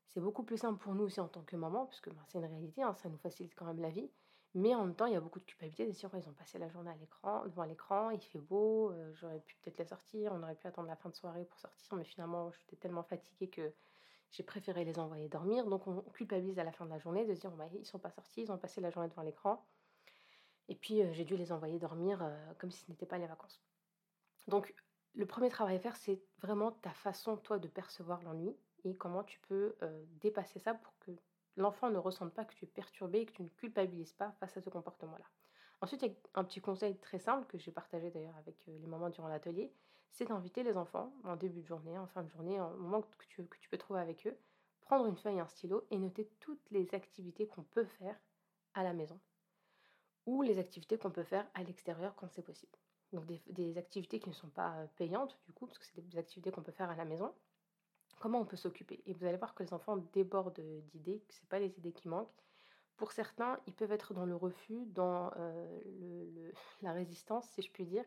C'est 0.08 0.20
beaucoup 0.20 0.42
plus 0.42 0.58
simple 0.58 0.78
pour 0.78 0.94
nous 0.94 1.04
aussi 1.04 1.20
en 1.20 1.28
tant 1.28 1.42
que 1.42 1.56
maman 1.56 1.86
puisque 1.86 2.10
ben, 2.10 2.22
c'est 2.28 2.38
une 2.38 2.44
réalité, 2.44 2.82
hein, 2.82 2.94
ça 2.94 3.08
nous 3.08 3.18
facilite 3.18 3.54
quand 3.54 3.66
même 3.66 3.80
la 3.80 3.90
vie. 3.90 4.10
Mais 4.54 4.74
en 4.74 4.84
même 4.84 4.94
temps, 4.94 5.06
il 5.06 5.14
y 5.14 5.16
a 5.16 5.20
beaucoup 5.20 5.40
de 5.40 5.44
culpabilité 5.44 5.86
de 5.86 5.90
dire 5.90 6.10
ils 6.14 6.28
ont 6.28 6.34
passé 6.34 6.58
la 6.58 6.68
journée 6.68 6.90
à 6.90 6.96
l'écran, 6.96 7.44
devant 7.44 7.64
l'écran, 7.64 8.10
il 8.10 8.20
fait 8.20 8.38
beau, 8.38 8.94
j'aurais 9.14 9.40
pu 9.40 9.56
peut-être 9.56 9.78
les 9.78 9.84
sortir, 9.84 10.32
on 10.32 10.42
aurait 10.42 10.54
pu 10.54 10.66
attendre 10.68 10.86
la 10.86 10.94
fin 10.94 11.08
de 11.08 11.14
soirée 11.14 11.44
pour 11.44 11.58
sortir, 11.58 11.96
mais 11.96 12.04
finalement 12.04 12.52
j'étais 12.52 12.76
tellement 12.76 13.02
fatiguée 13.02 13.48
que 13.48 13.74
j'ai 14.30 14.42
préféré 14.42 14.84
les 14.84 14.98
envoyer 14.98 15.28
dormir. 15.28 15.66
Donc 15.66 15.86
on 15.86 16.00
culpabilise 16.12 16.58
à 16.58 16.64
la 16.64 16.72
fin 16.72 16.84
de 16.84 16.90
la 16.90 16.98
journée 16.98 17.24
de 17.24 17.34
se 17.34 17.40
dire 17.40 17.50
bah, 17.52 17.68
ils 17.74 17.86
sont 17.86 17.98
pas 17.98 18.10
sortis, 18.10 18.42
ils 18.42 18.52
ont 18.52 18.58
passé 18.58 18.80
la 18.80 18.90
journée 18.90 19.08
devant 19.08 19.22
l'écran. 19.22 19.64
Et 20.68 20.74
puis 20.74 21.02
euh, 21.02 21.12
j'ai 21.12 21.24
dû 21.24 21.36
les 21.36 21.52
envoyer 21.52 21.78
dormir 21.78 22.22
euh, 22.22 22.52
comme 22.58 22.70
si 22.70 22.84
ce 22.84 22.90
n'était 22.90 23.06
pas 23.06 23.18
les 23.18 23.26
vacances. 23.26 23.62
Donc 24.48 24.74
le 25.14 25.26
premier 25.26 25.48
travail 25.48 25.76
à 25.76 25.80
faire, 25.80 25.96
c'est 25.96 26.20
vraiment 26.42 26.72
ta 26.72 26.90
façon, 26.90 27.36
toi, 27.36 27.58
de 27.58 27.68
percevoir 27.68 28.22
l'ennui 28.22 28.56
et 28.84 28.96
comment 28.96 29.22
tu 29.22 29.38
peux 29.40 29.76
euh, 29.82 30.04
dépasser 30.20 30.58
ça 30.58 30.74
pour 30.74 30.92
que 30.98 31.12
l'enfant 31.56 31.88
ne 31.90 31.98
ressente 31.98 32.34
pas 32.34 32.44
que 32.44 32.54
tu 32.54 32.64
es 32.64 32.68
perturbé 32.68 33.20
et 33.20 33.26
que 33.26 33.32
tu 33.32 33.42
ne 33.42 33.48
culpabilises 33.48 34.12
pas 34.12 34.32
face 34.40 34.56
à 34.56 34.60
ce 34.60 34.70
comportement-là. 34.70 35.24
Ensuite, 35.80 36.02
il 36.02 36.08
y 36.08 36.12
a 36.12 36.40
un 36.40 36.44
petit 36.44 36.60
conseil 36.60 36.96
très 36.98 37.18
simple 37.18 37.46
que 37.46 37.58
j'ai 37.58 37.70
partagé 37.70 38.10
d'ailleurs 38.10 38.36
avec 38.36 38.56
les 38.66 38.86
mamans 38.86 39.10
durant 39.10 39.28
l'atelier, 39.28 39.72
c'est 40.14 40.26
d'inviter 40.26 40.62
les 40.62 40.76
enfants 40.76 41.12
en 41.24 41.34
début 41.34 41.60
de 41.60 41.66
journée, 41.66 41.98
en 41.98 42.06
fin 42.06 42.22
de 42.22 42.28
journée, 42.28 42.60
en 42.60 42.70
moment 42.70 43.02
que 43.02 43.26
tu, 43.26 43.68
peux 43.68 43.78
trouver 43.78 44.00
avec 44.00 44.26
eux, 44.28 44.38
prendre 44.80 45.06
une 45.06 45.16
feuille 45.16 45.36
et 45.36 45.40
un 45.40 45.48
stylo 45.48 45.84
et 45.90 45.98
noter 45.98 46.30
toutes 46.38 46.70
les 46.70 46.94
activités 46.94 47.48
qu'on 47.48 47.64
peut 47.64 47.84
faire 47.84 48.16
à 48.74 48.84
la 48.84 48.92
maison 48.92 49.18
ou 50.26 50.42
les 50.42 50.58
activités 50.58 50.98
qu'on 50.98 51.10
peut 51.10 51.24
faire 51.24 51.46
à 51.54 51.64
l'extérieur 51.64 52.14
quand 52.14 52.28
c'est 52.30 52.42
possible. 52.44 52.72
donc 53.12 53.26
des, 53.26 53.76
activités 53.76 54.20
qui 54.20 54.28
ne 54.28 54.34
sont 54.34 54.48
pas 54.48 54.86
payantes 54.96 55.36
du 55.46 55.52
coup, 55.52 55.66
parce 55.66 55.78
que 55.78 55.84
c'est 55.84 56.00
des 56.00 56.16
activités 56.16 56.52
qu'on 56.52 56.62
peut 56.62 56.72
faire 56.72 56.90
à 56.90 56.96
la 56.96 57.04
maison. 57.04 57.34
Comment 58.20 58.38
on 58.40 58.46
peut 58.46 58.56
s'occuper? 58.56 59.02
Et 59.06 59.12
vous 59.14 59.26
allez 59.26 59.36
voir 59.36 59.54
que 59.54 59.64
les 59.64 59.74
enfants 59.74 59.96
débordent 60.12 60.60
d'idées, 60.92 61.24
que 61.28 61.34
ce 61.34 61.44
pas 61.46 61.58
les 61.58 61.76
idées 61.76 61.92
qui 61.92 62.08
manquent. 62.08 62.30
Pour 62.96 63.10
certains, 63.10 63.58
ils 63.66 63.74
peuvent 63.74 63.90
être 63.90 64.14
dans 64.14 64.24
le 64.24 64.36
refus, 64.36 64.86
dans 64.86 65.32
le, 65.36 66.52
la 66.82 66.92
résistance, 66.92 67.48
si 67.50 67.62
je 67.62 67.70
puis 67.72 67.84
dire. 67.84 68.04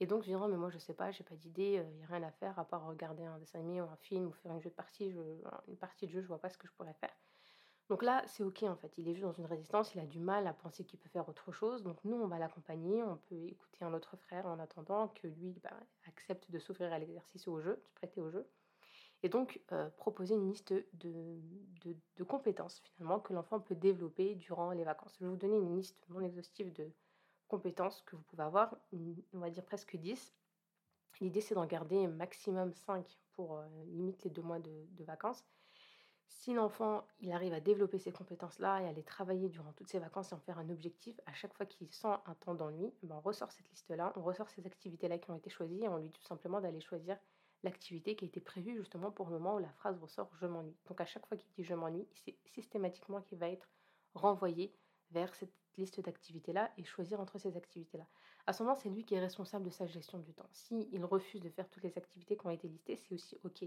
Et 0.00 0.06
donc, 0.06 0.22
je 0.22 0.28
dirais, 0.28 0.48
mais 0.48 0.56
moi, 0.56 0.70
je 0.70 0.78
sais 0.78 0.94
pas, 0.94 1.10
j'ai 1.10 1.24
pas 1.24 1.36
d'idée, 1.36 1.82
il 1.86 1.96
n'y 1.96 2.02
a 2.02 2.06
rien 2.06 2.22
à 2.22 2.30
faire 2.32 2.58
à 2.58 2.64
part 2.64 2.86
regarder 2.86 3.24
un 3.24 3.38
dessin 3.38 3.58
animé 3.60 3.80
ou 3.82 3.84
un 3.84 3.96
film 3.96 4.26
ou 4.26 4.32
faire 4.32 4.52
une, 4.52 4.60
jeu 4.60 4.70
de 4.70 4.74
partie, 4.74 5.14
une 5.68 5.76
partie 5.76 6.06
de 6.06 6.12
jeu, 6.12 6.22
je 6.22 6.26
vois 6.26 6.40
pas 6.40 6.48
ce 6.48 6.56
que 6.56 6.66
je 6.66 6.72
pourrais 6.72 6.94
faire. 6.94 7.14
Donc 7.90 8.04
là, 8.04 8.22
c'est 8.28 8.44
OK 8.44 8.62
en 8.62 8.76
fait. 8.76 8.96
Il 8.98 9.08
est 9.08 9.14
juste 9.14 9.26
dans 9.26 9.32
une 9.32 9.46
résistance, 9.46 9.96
il 9.96 10.00
a 10.00 10.06
du 10.06 10.20
mal 10.20 10.46
à 10.46 10.52
penser 10.52 10.84
qu'il 10.84 10.96
peut 11.00 11.08
faire 11.08 11.28
autre 11.28 11.50
chose. 11.50 11.82
Donc 11.82 11.98
nous, 12.04 12.16
on 12.16 12.28
va 12.28 12.38
l'accompagner, 12.38 13.02
on 13.02 13.16
peut 13.16 13.48
écouter 13.48 13.84
un 13.84 13.92
autre 13.92 14.16
frère 14.16 14.46
en 14.46 14.60
attendant 14.60 15.08
que 15.08 15.26
lui 15.26 15.58
bah, 15.60 15.76
accepte 16.06 16.52
de 16.52 16.60
s'offrir 16.60 16.92
à 16.92 17.00
l'exercice 17.00 17.48
ou 17.48 17.52
au 17.52 17.60
jeu, 17.60 17.74
de 17.74 17.84
se 17.84 17.92
prêter 17.92 18.20
au 18.20 18.30
jeu. 18.30 18.48
Et 19.24 19.28
donc 19.28 19.60
euh, 19.72 19.90
proposer 19.90 20.36
une 20.36 20.48
liste 20.48 20.72
de, 20.72 21.40
de, 22.16 22.24
compétences 22.24 22.78
finalement 22.78 23.18
que 23.18 23.32
l'enfant 23.32 23.58
peut 23.58 23.74
développer 23.74 24.36
durant 24.36 24.70
les 24.70 24.84
vacances. 24.84 25.16
Je 25.18 25.24
vais 25.24 25.30
vous 25.30 25.36
donner 25.36 25.56
une 25.56 25.76
liste 25.76 26.06
non 26.10 26.20
exhaustive 26.20 26.72
de 26.72 26.92
compétences 27.50 28.00
que 28.02 28.16
vous 28.16 28.22
pouvez 28.22 28.44
avoir, 28.44 28.74
on 28.92 29.38
va 29.38 29.50
dire 29.50 29.64
presque 29.64 29.96
10. 29.96 30.32
L'idée, 31.20 31.42
c'est 31.42 31.54
d'en 31.54 31.66
garder 31.66 32.06
maximum 32.06 32.72
5 32.72 33.04
pour 33.32 33.58
euh, 33.58 33.66
limite 33.88 34.22
les 34.24 34.30
deux 34.30 34.40
mois 34.40 34.58
de, 34.58 35.04
vacances. 35.04 35.44
Si 36.28 36.54
l'enfant, 36.54 37.04
il 37.20 37.32
arrive 37.32 37.52
à 37.52 37.60
développer 37.60 37.98
ces 37.98 38.12
compétences-là 38.12 38.80
et 38.82 38.86
à 38.86 38.92
les 38.92 39.02
travailler 39.02 39.48
durant 39.48 39.72
toutes 39.72 39.88
ses 39.88 39.98
vacances 39.98 40.32
et 40.32 40.34
en 40.34 40.38
faire 40.38 40.58
un 40.58 40.70
objectif, 40.70 41.20
à 41.26 41.34
chaque 41.34 41.52
fois 41.52 41.66
qu'il 41.66 41.92
sent 41.92 42.14
un 42.24 42.34
temps 42.34 42.54
d'ennui, 42.54 42.94
ben 43.02 43.16
on 43.16 43.20
ressort 43.20 43.50
cette 43.50 43.68
liste-là, 43.68 44.12
on 44.16 44.22
ressort 44.22 44.48
ces 44.48 44.64
activités-là 44.66 45.18
qui 45.18 45.30
ont 45.30 45.34
été 45.34 45.50
choisies 45.50 45.84
et 45.84 45.88
on 45.88 45.98
lui 45.98 46.08
dit 46.08 46.12
tout 46.12 46.22
simplement 46.22 46.60
d'aller 46.60 46.80
choisir 46.80 47.18
l'activité 47.64 48.16
qui 48.16 48.24
a 48.24 48.28
été 48.28 48.40
prévue 48.40 48.76
justement 48.76 49.10
pour 49.10 49.28
le 49.28 49.38
moment 49.38 49.56
où 49.56 49.58
la 49.58 49.72
phrase 49.72 49.98
ressort 49.98 50.30
je 50.40 50.46
m'ennuie. 50.46 50.76
Donc 50.86 51.00
à 51.00 51.04
chaque 51.04 51.26
fois 51.26 51.36
qu'il 51.36 51.50
dit 51.50 51.64
je 51.64 51.74
m'ennuie, 51.74 52.06
c'est 52.24 52.36
systématiquement 52.46 53.20
qu'il 53.20 53.38
va 53.38 53.50
être 53.50 53.68
renvoyé 54.14 54.72
vers 55.10 55.34
cette 55.34 55.52
liste 55.76 56.00
d'activités-là 56.00 56.70
et 56.76 56.84
choisir 56.84 57.20
entre 57.20 57.38
ces 57.38 57.56
activités-là. 57.56 58.06
À 58.46 58.52
ce 58.52 58.62
moment, 58.62 58.74
c'est 58.74 58.88
lui 58.88 59.04
qui 59.04 59.14
est 59.14 59.20
responsable 59.20 59.64
de 59.64 59.70
sa 59.70 59.86
gestion 59.86 60.18
du 60.18 60.32
temps. 60.32 60.48
S'il 60.52 61.04
refuse 61.04 61.40
de 61.40 61.48
faire 61.48 61.68
toutes 61.68 61.84
les 61.84 61.96
activités 61.96 62.36
qui 62.36 62.46
ont 62.46 62.50
été 62.50 62.68
listées, 62.68 62.96
c'est 62.96 63.14
aussi 63.14 63.38
OK. 63.44 63.64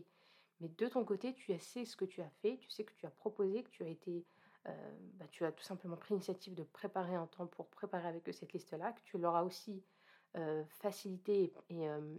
Mais 0.60 0.70
de 0.70 0.88
ton 0.88 1.04
côté, 1.04 1.34
tu 1.34 1.58
sais 1.58 1.86
ce 1.86 1.96
que 1.96 2.06
tu 2.06 2.22
as 2.22 2.30
fait, 2.42 2.58
tu 2.58 2.70
sais 2.70 2.84
que 2.84 2.94
tu 2.94 3.06
as 3.06 3.10
proposé, 3.10 3.64
que 3.64 3.70
tu 3.70 3.84
as 3.84 3.88
été, 3.88 4.26
euh, 4.68 4.98
bah, 5.16 5.26
tu 5.30 5.46
as 5.46 5.52
tout 5.52 5.64
simplement 5.64 5.98
pris 5.98 6.14
l'initiative 6.14 6.54
de 6.54 6.64
préparer 6.64 7.16
un 7.16 7.28
temps 7.28 7.48
pour 7.48 7.68
préparer 7.68 8.08
avec 8.08 8.28
eux 8.30 8.32
cette 8.32 8.54
liste-là, 8.54 8.94
que 8.94 9.02
tu 9.04 9.18
leur 9.18 9.36
as 9.36 9.44
aussi 9.44 9.84
euh, 10.38 10.64
facilité 10.66 11.54
et, 11.70 11.90
euh, 11.90 12.18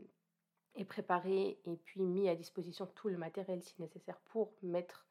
et, 0.75 0.85
préparé 0.85 1.59
et 1.65 1.77
puis 1.77 2.03
mis 2.03 2.29
à 2.29 2.35
disposition 2.35 2.87
tout 2.87 3.09
le 3.09 3.17
matériel 3.17 3.63
si 3.63 3.81
nécessaire 3.81 4.19
pour 4.27 4.53
mettre 4.63 5.07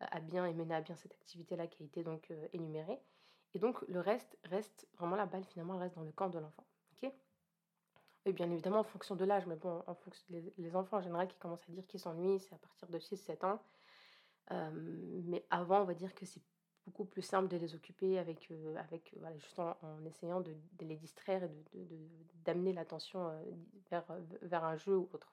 à 0.00 0.20
bien 0.20 0.46
et 0.46 0.54
mener 0.54 0.76
à 0.76 0.80
bien 0.80 0.94
cette 0.94 1.12
activité-là 1.12 1.66
qui 1.66 1.82
a 1.82 1.86
été 1.86 2.02
donc 2.04 2.32
énumérée. 2.52 3.00
Et 3.54 3.58
donc 3.58 3.80
le 3.88 4.00
reste 4.00 4.38
reste 4.44 4.86
vraiment 4.98 5.16
la 5.16 5.26
balle 5.26 5.44
finalement 5.44 5.78
reste 5.78 5.94
dans 5.96 6.02
le 6.02 6.12
camp 6.12 6.28
de 6.28 6.38
l'enfant. 6.38 6.64
et 8.24 8.32
bien 8.32 8.50
évidemment 8.50 8.80
en 8.80 8.84
fonction 8.84 9.16
de 9.16 9.24
l'âge, 9.24 9.46
mais 9.46 9.56
bon, 9.56 9.82
en 9.86 9.94
fonction, 9.94 10.24
les, 10.58 10.76
enfants 10.76 10.98
en 10.98 11.00
général 11.00 11.28
qui 11.28 11.38
commencent 11.38 11.66
à 11.68 11.72
dire 11.72 11.86
qu'ils 11.86 12.00
s'ennuient, 12.00 12.40
c'est 12.40 12.54
à 12.54 12.58
partir 12.58 12.88
de 12.88 12.98
6-7 12.98 13.46
ans. 13.46 13.62
Euh, 14.50 14.70
mais 15.24 15.44
avant, 15.50 15.80
on 15.80 15.84
va 15.84 15.94
dire 15.94 16.14
que 16.14 16.26
c'est 16.26 16.42
beaucoup 16.86 17.04
plus 17.04 17.22
simple 17.22 17.48
de 17.48 17.56
les 17.56 17.74
occuper 17.74 18.18
avec, 18.18 18.50
euh, 18.50 18.76
avec 18.76 19.14
voilà, 19.18 19.36
juste 19.36 19.58
en, 19.58 20.04
essayant 20.06 20.40
de, 20.40 20.54
les 20.80 20.96
distraire 20.96 21.44
et 21.44 21.50
d'amener 22.44 22.72
de, 22.72 22.76
l'attention 22.76 23.28
euh, 23.28 23.42
vers, 23.90 24.04
vers 24.42 24.64
un 24.64 24.76
jeu 24.76 24.96
ou 24.96 25.08
autre. 25.12 25.32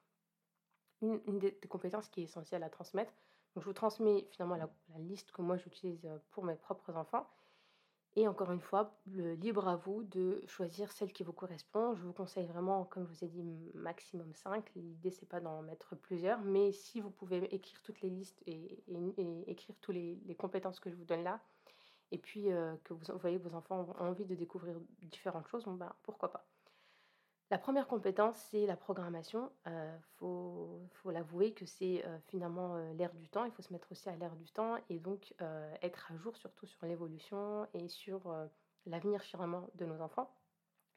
Une, 1.01 1.39
des, 1.39 1.53
compétences 1.67 2.09
qui 2.09 2.21
est 2.21 2.23
essentielle 2.23 2.63
à 2.63 2.69
transmettre, 2.69 3.13
donc 3.53 3.63
je 3.63 3.69
vous 3.69 3.73
transmets 3.73 4.27
finalement 4.31 4.55
la 4.55 4.69
liste 4.97 5.31
que 5.31 5.41
moi 5.41 5.57
j'utilise 5.57 6.09
pour 6.31 6.43
mes 6.43 6.55
propres 6.55 6.95
enfants, 6.95 7.29
et 8.17 8.27
encore 8.29 8.51
une 8.51 8.61
fois, 8.61 8.97
libre 9.07 9.67
à 9.67 9.75
vous 9.75 10.03
de 10.03 10.41
choisir 10.47 10.89
celle 10.91 11.11
qui 11.11 11.23
vous 11.23 11.33
correspond. 11.33 11.95
Je 11.95 12.03
vous 12.03 12.13
conseille 12.13 12.45
vraiment, 12.45 12.85
comme 12.85 13.05
je 13.05 13.11
vous 13.11 13.23
ai 13.25 13.27
dit, 13.27 13.71
maximum 13.73 14.33
5. 14.33 14.71
L'idée, 14.75 15.11
c'est 15.11 15.27
pas 15.27 15.41
d'en 15.41 15.61
mettre 15.61 15.95
plusieurs, 15.97 16.39
mais 16.41 16.71
si 16.71 17.01
vous 17.01 17.09
pouvez 17.09 17.43
écrire 17.53 17.81
toutes 17.83 17.99
les 18.01 18.09
listes 18.09 18.41
et, 18.47 18.83
écrire 19.47 19.75
toutes 19.81 19.95
les, 19.95 20.35
compétences 20.37 20.79
que 20.79 20.89
je 20.89 20.95
vous 20.95 21.03
donne 21.03 21.23
là, 21.23 21.41
et 22.11 22.17
puis 22.17 22.51
euh, 22.51 22.75
que 22.85 22.93
vous 22.93 23.01
voyez 23.19 23.37
que 23.37 23.43
vos 23.43 23.55
enfants 23.55 23.93
ont 23.99 24.03
envie 24.05 24.25
de 24.25 24.35
découvrir 24.35 24.77
différentes 25.01 25.47
choses, 25.47 25.65
ben, 25.65 25.93
pourquoi 26.03 26.31
pas. 26.31 26.47
La 27.51 27.59
première 27.59 27.87
compétence, 27.87 28.35
c'est 28.49 28.65
la 28.65 28.75
programmation. 28.75 29.51
Il 29.67 29.71
euh, 29.71 29.97
faut, 30.17 31.11
l'avouer 31.11 31.53
que 31.53 31.67
c'est 31.67 32.03
euh, 32.03 32.17
finalement 32.25 32.75
euh, 32.75 32.93
l'air 32.93 33.13
du 33.13 33.29
temps. 33.29 33.45
Il 33.45 33.51
faut 33.51 33.61
se 33.61 33.71
mettre 33.71 33.91
aussi 33.91 34.09
à 34.09 34.15
l'air 34.15 34.35
du 34.35 34.49
temps 34.51 34.77
et 34.89 34.97
donc 34.97 35.35
être 35.81 36.11
à 36.11 36.17
jour 36.17 36.35
surtout 36.37 36.65
sur 36.65 36.85
l'évolution 36.85 37.67
et 37.73 37.87
sur 37.87 38.33
l'avenir 38.87 39.21
finalement 39.21 39.69
de 39.75 39.85
nos 39.85 40.01
enfants. 40.01 40.33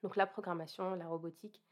Donc 0.02 0.16
la 0.16 0.26
programmation, 0.26 0.94
la 0.94 1.06
robotique, 1.06 1.62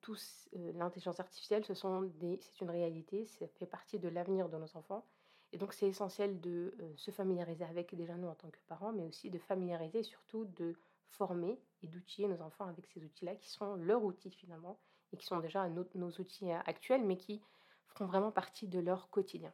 tous 0.00 0.48
l'intelligence 0.52 1.18
artificielle, 1.18 1.64
ce 1.64 1.74
sont 1.74 2.08
c'est 2.40 2.60
une 2.60 2.70
réalité, 2.70 3.26
ça 3.26 3.46
fait 3.48 3.66
partie 3.66 3.98
de 3.98 4.08
l'avenir 4.08 4.48
de 4.48 4.58
nos 4.58 4.76
enfants. 4.76 5.04
Et 5.52 5.58
donc 5.58 5.72
c'est 5.72 5.88
essentiel 5.88 6.40
de 6.40 6.74
se 6.96 7.10
familiariser 7.10 7.64
avec 7.64 7.94
déjà 7.94 8.14
nous 8.16 8.28
en 8.28 8.34
tant 8.34 8.50
que 8.50 8.58
parents, 8.68 8.92
mais 8.92 9.04
aussi 9.04 9.30
de 9.30 9.38
familiariser 9.38 10.00
et 10.00 10.04
surtout 10.04 10.44
de 10.44 10.76
former 11.08 11.58
et 11.82 11.88
d'outiller 11.88 12.28
nos 12.28 12.40
enfants 12.42 12.66
avec 12.66 12.86
ces 12.86 13.04
outils-là 13.04 13.34
qui 13.36 13.50
sont 13.50 13.74
leurs 13.76 14.04
outils 14.04 14.30
finalement 14.30 14.78
et 15.12 15.16
qui 15.16 15.26
sont 15.26 15.38
déjà 15.38 15.68
nos, 15.68 16.10
outils 16.18 16.50
euh, 16.50 16.58
actuels 16.66 17.04
mais 17.04 17.16
qui 17.16 17.42
feront 17.86 18.06
vraiment 18.06 18.30
partie 18.30 18.68
de 18.68 18.78
leur 18.78 19.10
quotidien. 19.10 19.52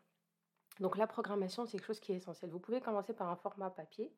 Donc 0.80 0.96
la 0.96 1.06
programmation, 1.06 1.66
c'est 1.66 1.72
quelque 1.72 1.86
chose 1.86 2.00
qui 2.00 2.12
est 2.12 2.16
essentiel. 2.16 2.50
Vous 2.50 2.58
pouvez 2.58 2.80
commencer 2.80 3.12
par 3.12 3.28
un 3.28 3.36
format 3.36 3.70
papier. 3.70 4.12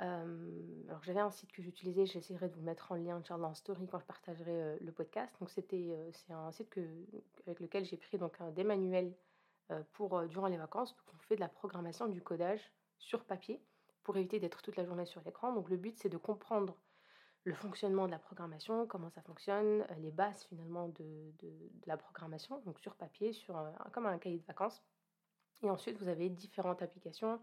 Euh, 0.00 0.84
alors 0.88 1.02
j'avais 1.02 1.20
un 1.20 1.30
site 1.30 1.52
que 1.52 1.62
j'utilisais, 1.62 2.06
j'essaierai 2.06 2.48
de 2.48 2.54
vous 2.54 2.62
mettre 2.62 2.92
en 2.92 2.96
lien 2.96 3.22
en 3.30 3.54
story 3.54 3.88
quand 3.88 3.98
je 3.98 4.06
partagerai 4.06 4.62
euh, 4.62 4.76
le 4.80 4.92
podcast. 4.92 5.32
Donc 5.40 5.50
c'était 5.50 5.96
c'est 6.12 6.32
un 6.32 6.50
site 6.52 6.78
avec 7.46 7.60
lequel 7.60 7.84
j'ai 7.84 7.96
pris 7.96 8.18
donc 8.18 8.36
des 8.54 8.64
manuels 8.64 9.14
pour 9.92 10.26
durant 10.28 10.46
les 10.46 10.56
vacances. 10.56 10.96
Donc 10.96 11.14
on 11.14 11.18
fait 11.18 11.36
de 11.36 11.40
la 11.40 11.48
programmation 11.48 12.08
du 12.08 12.22
codage 12.22 12.72
sur 12.98 13.24
papier 13.24 13.62
pour 14.02 14.16
éviter 14.16 14.40
d'être 14.40 14.62
toute 14.62 14.76
la 14.76 14.84
journée 14.84 15.04
sur 15.04 15.20
l'écran. 15.22 15.52
Donc 15.52 15.68
le 15.68 15.76
but, 15.76 15.96
c'est 15.98 16.08
de 16.08 16.16
comprendre 16.16 16.78
le 17.48 17.54
fonctionnement 17.54 18.06
de 18.06 18.10
la 18.10 18.18
programmation, 18.18 18.86
comment 18.86 19.10
ça 19.10 19.22
fonctionne, 19.22 19.82
euh, 19.90 19.94
les 20.00 20.12
bases 20.12 20.44
finalement 20.44 20.88
de, 20.88 21.32
la 21.86 21.96
programmation, 21.96 22.60
donc 22.66 22.78
sur 22.78 22.94
papier, 22.94 23.32
sur 23.32 23.56
comme 23.92 24.06
un 24.06 24.18
cahier 24.18 24.38
de 24.38 24.44
vacances. 24.44 24.82
Et 25.62 25.70
ensuite, 25.70 25.98
vous 25.98 26.08
avez 26.08 26.28
différentes 26.28 26.82
applications, 26.82 27.40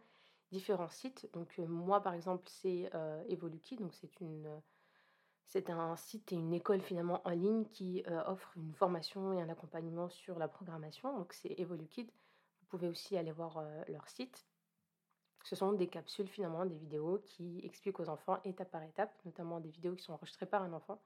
différents 0.51 0.89
sites. 0.89 1.27
Donc 1.33 1.55
euh, 1.57 1.65
moi, 1.65 2.01
par 2.01 2.13
exemple, 2.13 2.43
c'est 2.47 2.89
euh, 2.93 3.23
Evoluki, 3.27 3.77
donc 3.77 3.93
c'est 5.45 5.69
un 5.71 5.95
site 5.95 6.31
et 6.31 6.35
une 6.35 6.53
école 6.53 6.81
finalement 6.81 7.21
en 7.25 7.31
ligne 7.31 7.65
qui 7.65 8.03
offre 8.27 8.51
une 8.57 8.73
formation 8.73 9.33
et 9.33 9.41
un 9.41 9.49
accompagnement 9.49 10.09
sur 10.09 10.37
la 10.37 10.47
programmation. 10.47 11.17
Donc 11.17 11.33
c'est 11.33 11.59
EvoluKid. 11.59 12.11
Vous 12.61 12.67
pouvez 12.67 12.87
aussi 12.87 13.17
aller 13.17 13.31
voir 13.31 13.63
leur 13.87 14.07
site. 14.07 14.45
Ce 15.45 15.55
sont 15.55 15.73
des 15.73 15.87
capsules 15.87 16.27
finalement, 16.27 16.65
des 16.65 16.75
vidéos 16.75 17.19
qui 17.23 17.61
expliquent 17.63 17.99
aux 17.99 18.09
enfants 18.09 18.39
étape 18.45 18.71
par 18.71 18.81
étape, 18.81 19.13
notamment 19.25 19.59
des 19.59 19.69
vidéos 19.69 19.93
qui 19.93 20.03
sont 20.03 20.13
enregistrées 20.13 20.47
par 20.47 20.63
un 20.63 20.73
enfant, 20.73 20.99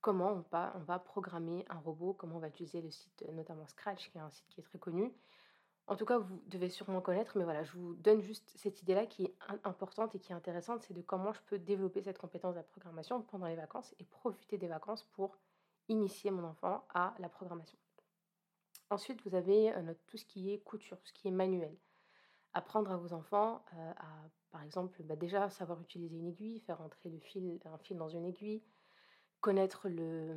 comment 0.00 0.32
on 0.32 0.78
va, 0.80 0.98
programmer 0.98 1.64
un 1.68 1.78
robot, 1.78 2.12
comment 2.12 2.36
on 2.36 2.40
va 2.40 2.48
utiliser 2.48 2.82
le 2.82 2.90
site, 2.90 3.24
notamment 3.32 3.64
Scratch, 3.68 4.10
qui 4.10 4.18
est 4.18 4.20
un 4.20 4.30
site 4.30 4.48
qui 4.48 4.60
est 4.60 4.64
très 4.64 4.80
connu. 4.80 5.12
En 5.86 5.94
tout 5.94 6.04
cas, 6.04 6.18
vous 6.18 6.42
devez 6.48 6.68
sûrement 6.68 7.00
connaître, 7.00 7.38
mais 7.38 7.44
voilà, 7.44 7.62
je 7.62 7.72
vous 7.78 7.94
donne 7.94 8.20
juste 8.22 8.52
cette 8.56 8.82
idée-là 8.82 9.06
qui 9.06 9.26
est 9.26 9.34
importante 9.62 10.16
et 10.16 10.18
qui 10.18 10.32
est 10.32 10.34
intéressante, 10.34 10.82
c'est 10.82 10.94
de 10.94 11.02
comment 11.02 11.32
je 11.32 11.40
peux 11.46 11.60
développer 11.60 12.02
cette 12.02 12.18
compétence 12.18 12.54
de 12.54 12.58
la 12.58 12.64
programmation 12.64 13.22
pendant 13.22 13.46
les 13.46 13.54
vacances 13.54 13.94
et 14.00 14.04
profiter 14.04 14.58
des 14.58 14.66
vacances 14.66 15.04
pour 15.12 15.38
initier 15.88 16.32
mon 16.32 16.42
enfant 16.42 16.84
à 16.92 17.14
la 17.20 17.28
programmation. 17.28 17.78
Ensuite, 18.90 19.22
vous 19.22 19.36
avez 19.36 19.72
euh, 19.72 19.94
tout 20.08 20.16
ce 20.16 20.24
qui 20.24 20.52
est 20.52 20.58
couture, 20.58 20.98
tout 20.98 21.06
ce 21.06 21.12
qui 21.12 21.28
est 21.28 21.32
manuel 21.32 21.76
apprendre 22.56 22.90
à 22.90 22.96
vos 22.96 23.12
enfants 23.12 23.62
euh, 23.74 23.92
à, 23.98 24.06
par 24.50 24.62
exemple, 24.62 25.02
bah, 25.02 25.16
déjà 25.16 25.50
savoir 25.50 25.80
utiliser 25.80 26.16
une 26.16 26.26
aiguille, 26.26 26.60
faire 26.60 26.80
entrer 26.80 27.10
le 27.10 27.18
fil, 27.18 27.60
un 27.66 27.78
fil 27.78 27.98
dans 27.98 28.08
une 28.08 28.24
aiguille, 28.24 28.62
connaître 29.40 29.88
le, 29.88 30.36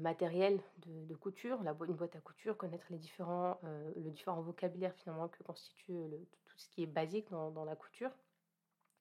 matériel 0.00 0.60
de, 0.86 1.14
couture, 1.16 1.60
la, 1.64 1.74
une 1.86 1.96
boîte 1.96 2.14
à 2.14 2.20
couture, 2.20 2.56
connaître 2.56 2.86
les 2.90 2.98
différents, 2.98 3.58
euh, 3.64 3.92
le 3.96 4.10
différent 4.10 4.40
vocabulaire 4.40 4.94
finalement 4.94 5.26
que 5.26 5.42
constitue 5.42 5.98
tout 6.46 6.58
ce 6.58 6.70
qui 6.70 6.84
est 6.84 6.86
basique 6.86 7.28
dans, 7.30 7.64
la 7.64 7.74
couture, 7.74 8.12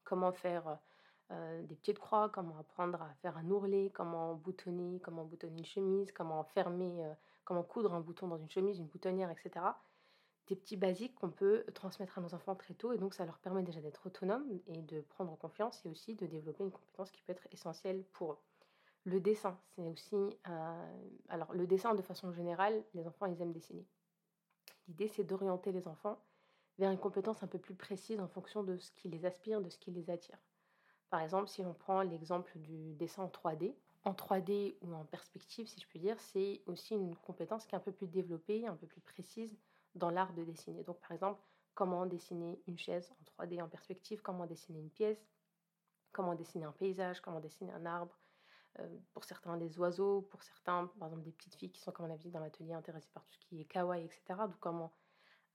comment 0.03 0.31
faire 0.31 0.79
euh, 1.29 1.61
des 1.61 1.75
petites 1.75 1.99
croix, 1.99 2.29
comment 2.29 2.57
apprendre 2.57 2.99
à 3.03 3.13
faire 3.21 3.37
un 3.37 3.47
ourlet, 3.51 3.91
comment 3.93 4.33
boutonner, 4.33 4.99
comment 5.01 5.23
boutonner 5.23 5.59
une 5.59 5.65
chemise, 5.65 6.11
comment 6.11 6.43
fermer, 6.43 7.03
comment 7.45 7.63
coudre 7.63 7.93
un 7.93 8.01
bouton 8.01 8.27
dans 8.27 8.37
une 8.37 8.49
chemise, 8.49 8.79
une 8.79 8.87
boutonnière, 8.87 9.29
etc 9.29 9.67
des 10.47 10.55
petits 10.55 10.77
basiques 10.77 11.15
qu'on 11.15 11.29
peut 11.29 11.65
transmettre 11.73 12.17
à 12.17 12.21
nos 12.21 12.33
enfants 12.33 12.55
très 12.55 12.73
tôt 12.73 12.93
et 12.93 12.97
donc 12.97 13.13
ça 13.13 13.25
leur 13.25 13.37
permet 13.39 13.63
déjà 13.63 13.81
d'être 13.81 14.05
autonomes 14.05 14.47
et 14.67 14.81
de 14.81 15.01
prendre 15.01 15.37
confiance 15.37 15.85
et 15.85 15.89
aussi 15.89 16.15
de 16.15 16.25
développer 16.25 16.63
une 16.63 16.71
compétence 16.71 17.11
qui 17.11 17.21
peut 17.21 17.33
être 17.33 17.47
essentielle 17.51 18.03
pour 18.13 18.33
eux. 18.33 18.37
Le 19.03 19.19
dessin, 19.19 19.57
c'est 19.75 19.87
aussi... 19.87 20.37
alors 21.29 21.53
le 21.53 21.67
dessin 21.67 21.95
de 21.95 22.01
façon 22.01 22.31
générale, 22.31 22.83
les 22.93 23.07
enfants, 23.07 23.25
ils 23.25 23.41
aiment 23.41 23.53
dessiner. 23.53 23.85
L'idée, 24.87 25.07
c'est 25.07 25.23
d'orienter 25.23 25.71
les 25.71 25.87
enfants 25.87 26.19
vers 26.77 26.91
une 26.91 26.99
compétence 26.99 27.43
un 27.43 27.47
peu 27.47 27.59
plus 27.59 27.75
précise 27.75 28.19
en 28.19 28.27
fonction 28.27 28.63
de 28.63 28.77
ce 28.77 28.91
qui 28.91 29.09
les 29.09 29.25
aspire, 29.25 29.61
de 29.61 29.69
ce 29.69 29.77
qui 29.77 29.91
les 29.91 30.09
attire. 30.09 30.37
Par 31.09 31.21
exemple, 31.21 31.47
si 31.47 31.61
on 31.61 31.73
prend 31.73 32.01
l'exemple 32.01 32.57
du 32.59 32.93
dessin 32.95 33.23
en 33.23 33.29
3D, 33.29 33.75
en 34.03 34.13
3D 34.13 34.75
ou 34.81 34.93
en 34.93 35.05
perspective, 35.05 35.67
si 35.67 35.79
je 35.79 35.87
puis 35.87 35.99
dire, 35.99 36.19
c'est 36.19 36.61
aussi 36.65 36.93
une 36.93 37.15
compétence 37.15 37.65
qui 37.65 37.75
est 37.75 37.77
un 37.77 37.81
peu 37.81 37.91
plus 37.91 38.07
développée, 38.07 38.67
un 38.67 38.75
peu 38.75 38.87
plus 38.87 39.01
précise 39.01 39.57
dans 39.95 40.09
l'art 40.09 40.33
de 40.33 40.43
dessiner. 40.43 40.83
Donc, 40.83 40.99
par 40.99 41.11
exemple, 41.11 41.41
comment 41.73 42.05
dessiner 42.05 42.61
une 42.67 42.77
chaise 42.77 43.11
en 43.11 43.43
3D 43.43 43.61
en 43.61 43.67
perspective, 43.67 44.21
comment 44.21 44.45
dessiner 44.45 44.79
une 44.79 44.89
pièce, 44.89 45.29
comment 46.11 46.35
dessiner 46.35 46.65
un 46.65 46.71
paysage, 46.71 47.21
comment 47.21 47.39
dessiner 47.39 47.71
un 47.71 47.85
arbre, 47.85 48.17
euh, 48.79 48.97
pour 49.13 49.23
certains 49.23 49.57
des 49.57 49.77
oiseaux, 49.79 50.21
pour 50.21 50.43
certains, 50.43 50.87
par 50.99 51.07
exemple, 51.09 51.23
des 51.23 51.31
petites 51.31 51.55
filles 51.55 51.71
qui 51.71 51.81
sont, 51.81 51.91
comme 51.91 52.07
on 52.07 52.13
a 52.13 52.17
vu 52.17 52.29
dans 52.29 52.39
l'atelier, 52.39 52.73
intéressées 52.73 53.09
par 53.13 53.25
tout 53.25 53.33
ce 53.33 53.39
qui 53.45 53.61
est 53.61 53.65
kawaii, 53.65 54.05
etc. 54.05 54.21
Donc, 54.39 54.59
comment 54.59 54.93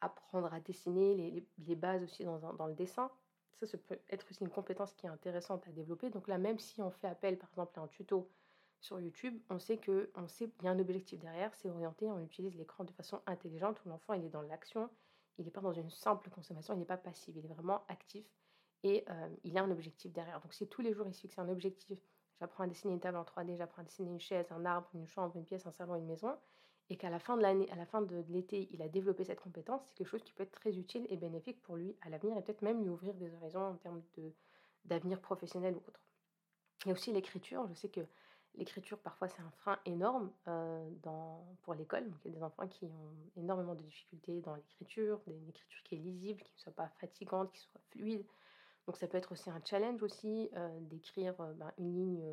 apprendre 0.03 0.53
à 0.53 0.61
dessiner, 0.61 1.47
les, 1.59 1.77
bases 1.77 2.03
aussi 2.03 2.25
dans, 2.25 2.67
le 2.67 2.75
dessin. 2.75 3.11
Ça, 3.55 3.67
ça 3.67 3.79
peut 3.79 3.99
être 4.11 4.27
aussi 4.29 4.43
une 4.43 4.51
compétence 4.51 4.93
qui 4.95 5.07
est 5.07 5.09
intéressante 5.09 5.67
à 5.69 5.71
développer. 5.71 6.11
Donc 6.11 6.27
là, 6.27 6.39
même 6.39 6.59
si 6.59 6.83
on 6.83 6.91
fait 6.91 7.07
appel, 7.07 7.39
par 7.39 7.49
exemple, 7.51 7.79
à 7.79 7.83
un 7.83 7.87
tuto 7.87 8.29
sur 8.83 9.01
YouTube, 9.01 9.41
on 9.49 9.59
sait 9.61 9.79
qu'il 9.79 10.09
y 10.63 10.67
a 10.67 10.71
un 10.71 10.79
objectif 10.79 11.19
derrière, 11.21 11.55
c'est 11.55 11.71
orienté, 11.71 12.11
on 12.11 12.21
utilise 12.21 12.57
l'écran 12.57 12.83
de 12.85 12.91
façon 12.91 13.23
intelligente, 13.27 13.81
où 13.85 13.89
l'enfant, 13.89 14.15
il 14.15 14.25
est 14.25 14.29
dans 14.29 14.43
l'action, 14.43 14.91
il 15.39 15.45
n'est 15.45 15.53
pas 15.53 15.61
dans 15.61 15.73
une 15.73 15.91
simple 15.91 16.29
consommation, 16.31 16.75
il 16.75 16.81
n'est 16.81 16.85
pas 16.85 16.97
passif, 16.97 17.35
il 17.37 17.45
est 17.45 17.49
vraiment 17.49 17.85
actif 17.89 18.27
et 18.83 19.05
euh, 19.09 19.29
il 19.45 19.57
a 19.57 19.63
un 19.63 19.71
objectif 19.71 20.13
derrière. 20.13 20.41
Donc 20.41 20.53
si 20.53 20.67
tous 20.67 20.83
les 20.83 20.93
jours 20.93 21.07
il 21.07 21.15
se 21.15 21.21
fixe 21.21 21.39
un 21.39 21.49
objectif, 21.49 21.99
j'apprends 22.41 22.65
à 22.65 22.67
dessiner 22.67 22.93
une 22.93 23.01
table 23.01 23.17
en 23.17 23.23
3D, 23.23 23.57
j'apprends 23.57 23.83
à 23.83 23.85
dessiner 23.85 24.11
une 24.11 24.21
chaise, 24.21 24.51
un 24.51 24.65
arbre, 24.67 24.89
une 24.95 25.07
chambre, 25.07 25.37
une 25.37 25.45
pièce, 25.45 25.65
un 25.65 25.73
salon, 25.73 25.95
une 25.95 26.07
maison, 26.07 26.37
et 26.91 26.97
qu'à 26.97 27.09
la 27.09 27.21
fin 27.21 27.37
de 27.37 27.43
l'année, 27.43 27.71
à 27.71 27.77
la 27.77 27.87
fin 27.87 28.03
de 28.03 28.25
l'été, 28.29 28.69
il 28.73 28.83
a 28.83 28.89
développé 28.89 29.25
cette 29.25 29.41
compétence, 29.41 29.81
c'est 29.87 29.95
quelque 29.95 30.09
chose 30.09 30.25
qui 30.25 30.33
peut 30.33 30.43
être 30.43 30.53
très 30.53 30.77
utile 30.77 31.07
et 31.09 31.17
bénéfique 31.17 31.63
pour 31.63 31.77
lui 31.77 31.97
à 32.01 32.11
l'avenir 32.11 32.37
et 32.37 32.43
peut-être 32.43 32.63
même 32.63 32.83
lui 32.83 32.89
ouvrir 32.89 33.15
des 33.15 33.33
horizons 33.33 33.65
en 33.65 33.77
termes 33.77 34.03
de, 34.17 34.33
d'avenir 34.87 35.21
professionnel 35.21 35.77
ou 35.77 35.83
autre. 35.87 36.01
Il 36.85 36.89
y 36.89 36.91
a 36.91 36.95
aussi 36.95 37.13
l'écriture. 37.13 37.67
Je 37.69 37.75
sais 37.75 37.89
que 37.89 38.01
l'écriture, 38.57 38.99
parfois, 38.99 39.29
c'est 39.29 39.43
un 39.43 39.51
frein 39.59 39.79
énorme 39.87 40.31
euh, 40.49 40.89
pour 41.63 41.75
l'école. 41.75 42.09
Donc, 42.11 42.19
il 42.25 42.33
y 42.33 42.35
a 42.35 42.39
des 42.39 42.43
enfants 42.43 42.67
qui 42.69 42.85
ont 42.85 43.41
énormément 43.41 43.75
de 43.75 43.83
difficultés 43.83 44.41
dans 44.41 44.55
l'écriture, 44.55 45.21
une 45.27 45.49
écriture 45.49 45.83
qui 45.85 45.95
est 45.95 45.99
lisible, 45.99 46.43
qui 46.43 46.53
ne 46.55 46.61
soit 46.61 46.73
pas 46.73 46.89
fatigante, 47.01 47.51
qui 47.53 47.61
soit 47.61 47.81
fluide. 47.91 48.25
Donc, 48.87 48.97
ça 48.97 49.07
peut 49.07 49.17
être 49.17 49.33
aussi 49.33 49.49
un 49.49 49.61
challenge 49.65 50.03
aussi 50.03 50.51
euh, 50.57 50.69
d'écrire 50.81 51.41
euh, 51.41 51.53
ben, 51.55 51.73
une, 51.79 51.95
ligne, 51.95 52.25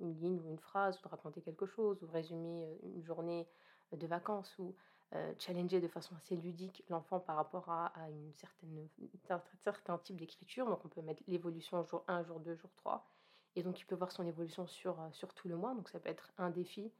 une 0.00 0.18
ligne 0.20 0.40
ou 0.40 0.50
une 0.50 0.58
phrase, 0.58 0.98
ou 0.98 1.02
de 1.02 1.08
raconter 1.08 1.40
quelque 1.40 1.66
chose, 1.66 2.02
ou 2.02 2.06
résumer 2.06 2.78
une 2.82 3.02
journée 3.02 3.46
de 3.92 4.06
vacances 4.06 4.58
ou 4.58 4.74
challenger 5.38 5.80
de 5.80 5.86
façon 5.86 6.16
assez 6.16 6.34
ludique 6.34 6.82
l'enfant 6.88 7.20
par 7.20 7.36
rapport 7.36 7.70
à, 7.70 7.92
une 8.10 8.32
certaine, 8.34 8.88
un 9.30 9.40
certain 9.62 9.96
type 9.98 10.16
d'écriture. 10.16 10.66
Donc 10.66 10.84
on 10.84 10.88
peut 10.88 11.02
mettre 11.02 11.22
l'évolution 11.28 11.84
jour 11.84 12.02
1, 12.08 12.24
jour 12.24 12.40
2, 12.40 12.56
jour 12.56 12.70
3. 12.78 13.06
Et 13.56 13.62
donc 13.62 13.80
il 13.80 13.84
peut 13.86 13.94
voir 13.94 14.12
son 14.12 14.26
évolution 14.26 14.66
sur, 14.66 15.00
euh, 15.00 15.08
sur 15.12 15.32
tout 15.34 15.48
le 15.48 15.56
mois. 15.56 15.74
Donc 15.74 15.88
ça 15.88 16.00
peut 16.00 16.08
être 16.08 16.32
un 16.38 16.50
défi, 16.50 16.90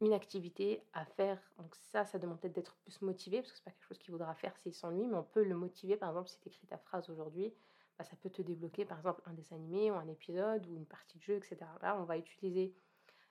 une 0.00 0.12
activité 0.12 0.82
à 0.92 1.04
faire. 1.04 1.38
Donc 1.58 1.74
ça, 1.74 2.04
ça 2.04 2.18
demande 2.18 2.40
peut-être 2.40 2.54
d'être 2.54 2.74
plus 2.76 3.00
motivé, 3.02 3.40
parce 3.40 3.52
que 3.52 3.58
c'est 3.58 3.64
pas 3.64 3.70
quelque 3.70 3.86
chose 3.86 3.98
qu'il 3.98 4.12
voudra 4.12 4.34
faire 4.34 4.56
s'il 4.58 4.74
s'ennuie, 4.74 5.06
mais 5.06 5.16
on 5.16 5.22
peut 5.22 5.44
le 5.44 5.54
motiver. 5.54 5.96
Par 5.96 6.10
exemple, 6.10 6.28
si 6.28 6.38
tu 6.40 6.48
écris 6.48 6.66
ta 6.66 6.78
phrase 6.78 7.08
aujourd'hui, 7.08 7.52
bah, 7.98 8.04
ça 8.04 8.16
peut 8.16 8.30
te 8.30 8.42
débloquer 8.42 8.84
par 8.84 8.98
exemple 8.98 9.22
un 9.26 9.32
dessin 9.32 9.56
animé 9.56 9.90
ou 9.90 9.94
un 9.94 10.08
épisode 10.08 10.66
ou 10.66 10.76
une 10.76 10.86
partie 10.86 11.18
de 11.18 11.22
jeu, 11.22 11.34
etc. 11.34 11.58
Là, 11.82 11.96
on 12.00 12.04
va 12.04 12.18
utiliser 12.18 12.74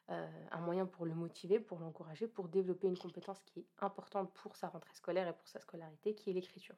euh, 0.10 0.28
un 0.52 0.60
moyen 0.62 0.86
pour 0.86 1.06
le 1.06 1.14
motiver, 1.14 1.60
pour 1.60 1.80
l'encourager, 1.80 2.28
pour 2.28 2.48
développer 2.48 2.88
une 2.88 2.98
compétence 2.98 3.42
qui 3.44 3.62
est 3.62 3.66
importante 3.80 4.32
pour 4.34 4.56
sa 4.56 4.70
rentrée 4.70 4.94
scolaire 4.94 5.28
et 5.28 5.34
pour 5.34 5.48
sa 5.48 5.60
scolarité, 5.60 6.16
qui 6.16 6.30
est 6.30 6.34
l'écriture. 6.34 6.76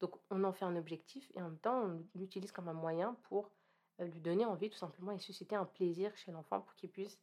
Donc 0.00 0.16
on 0.30 0.44
en 0.44 0.52
fait 0.52 0.64
un 0.64 0.76
objectif 0.76 1.30
et 1.34 1.40
en 1.40 1.44
même 1.44 1.58
temps 1.58 1.82
on 1.84 2.04
l'utilise 2.14 2.52
comme 2.52 2.68
un 2.68 2.74
moyen 2.74 3.16
pour 3.22 3.50
lui 3.98 4.20
donner 4.20 4.44
envie 4.44 4.70
tout 4.70 4.78
simplement 4.78 5.12
et 5.12 5.18
susciter 5.18 5.56
un 5.56 5.64
plaisir 5.64 6.14
chez 6.16 6.32
l'enfant 6.32 6.60
pour 6.60 6.74
qu'il 6.74 6.90
puisse 6.90 7.18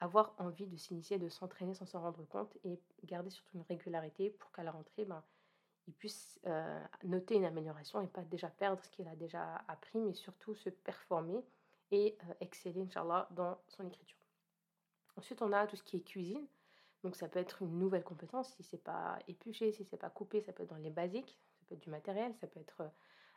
avoir 0.00 0.34
envie 0.38 0.66
de 0.66 0.76
s'initier, 0.76 1.18
de 1.18 1.28
s'entraîner 1.28 1.74
sans 1.74 1.86
s'en 1.86 2.00
rendre 2.00 2.24
compte 2.24 2.56
et 2.64 2.80
garder 3.04 3.30
surtout 3.30 3.56
une 3.56 3.62
régularité 3.62 4.30
pour 4.30 4.50
qu'à 4.52 4.62
la 4.64 4.72
rentrée, 4.72 5.04
ben, 5.04 5.22
il 5.86 5.94
puisse 5.94 6.40
euh, 6.46 6.84
noter 7.04 7.36
une 7.36 7.44
amélioration 7.44 8.00
et 8.00 8.06
pas 8.06 8.22
déjà 8.22 8.48
perdre 8.48 8.82
ce 8.82 8.90
qu'il 8.90 9.06
a 9.08 9.16
déjà 9.16 9.62
appris, 9.68 10.00
mais 10.00 10.14
surtout 10.14 10.54
se 10.54 10.70
performer 10.70 11.44
et 11.90 12.16
exceller, 12.40 12.82
Inch'Allah, 12.82 13.28
dans 13.32 13.58
son 13.68 13.86
écriture. 13.86 14.18
Ensuite, 15.16 15.42
on 15.42 15.52
a 15.52 15.66
tout 15.66 15.76
ce 15.76 15.82
qui 15.82 15.98
est 15.98 16.00
cuisine. 16.00 16.46
Donc 17.04 17.16
ça 17.16 17.28
peut 17.28 17.40
être 17.40 17.62
une 17.62 17.78
nouvelle 17.78 18.04
compétence, 18.04 18.54
si 18.54 18.62
c'est 18.62 18.82
pas 18.82 19.18
épluché, 19.26 19.72
si 19.72 19.84
c'est 19.84 19.96
pas 19.96 20.10
coupé, 20.10 20.40
ça 20.40 20.52
peut 20.52 20.62
être 20.62 20.70
dans 20.70 20.76
les 20.76 20.90
basiques, 20.90 21.36
ça 21.58 21.66
peut 21.68 21.74
être 21.74 21.82
du 21.82 21.90
matériel, 21.90 22.32
ça 22.40 22.46
peut 22.46 22.60
être 22.60 22.80
euh, 22.80 22.88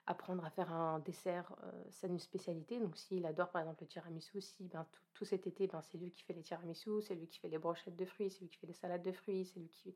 apprendre 0.08 0.46
à 0.46 0.50
faire 0.50 0.72
un 0.72 1.00
dessert, 1.00 1.56
euh, 1.64 1.72
c'est 1.90 2.08
une 2.08 2.20
spécialité. 2.20 2.80
Donc 2.80 2.96
s'il 2.98 3.26
adore 3.26 3.50
par 3.50 3.62
exemple 3.62 3.84
le 3.84 3.88
tiramisu, 3.88 4.42
si 4.42 4.68
ben, 4.68 4.86
tout, 5.14 5.26
cet 5.26 5.48
été, 5.48 5.68
ben, 5.68 5.82
c'est 5.82 5.98
lui 5.98 6.12
qui 6.12 6.24
fait 6.24 6.34
les 6.34 6.44
tiramisu, 6.44 7.02
c'est 7.02 7.16
lui 7.16 7.28
qui 7.28 7.40
fait 7.40 7.50
les 7.50 7.58
brochettes 7.58 7.96
de 7.96 8.06
fruits, 8.06 8.30
c'est 8.30 8.42
lui 8.42 8.50
qui 8.50 8.58
fait 8.58 8.68
les 8.68 8.74
salades 8.74 9.04
de 9.04 9.12
fruits, 9.12 9.46
c'est 9.46 9.60
lui 9.60 9.70
qui, 9.70 9.96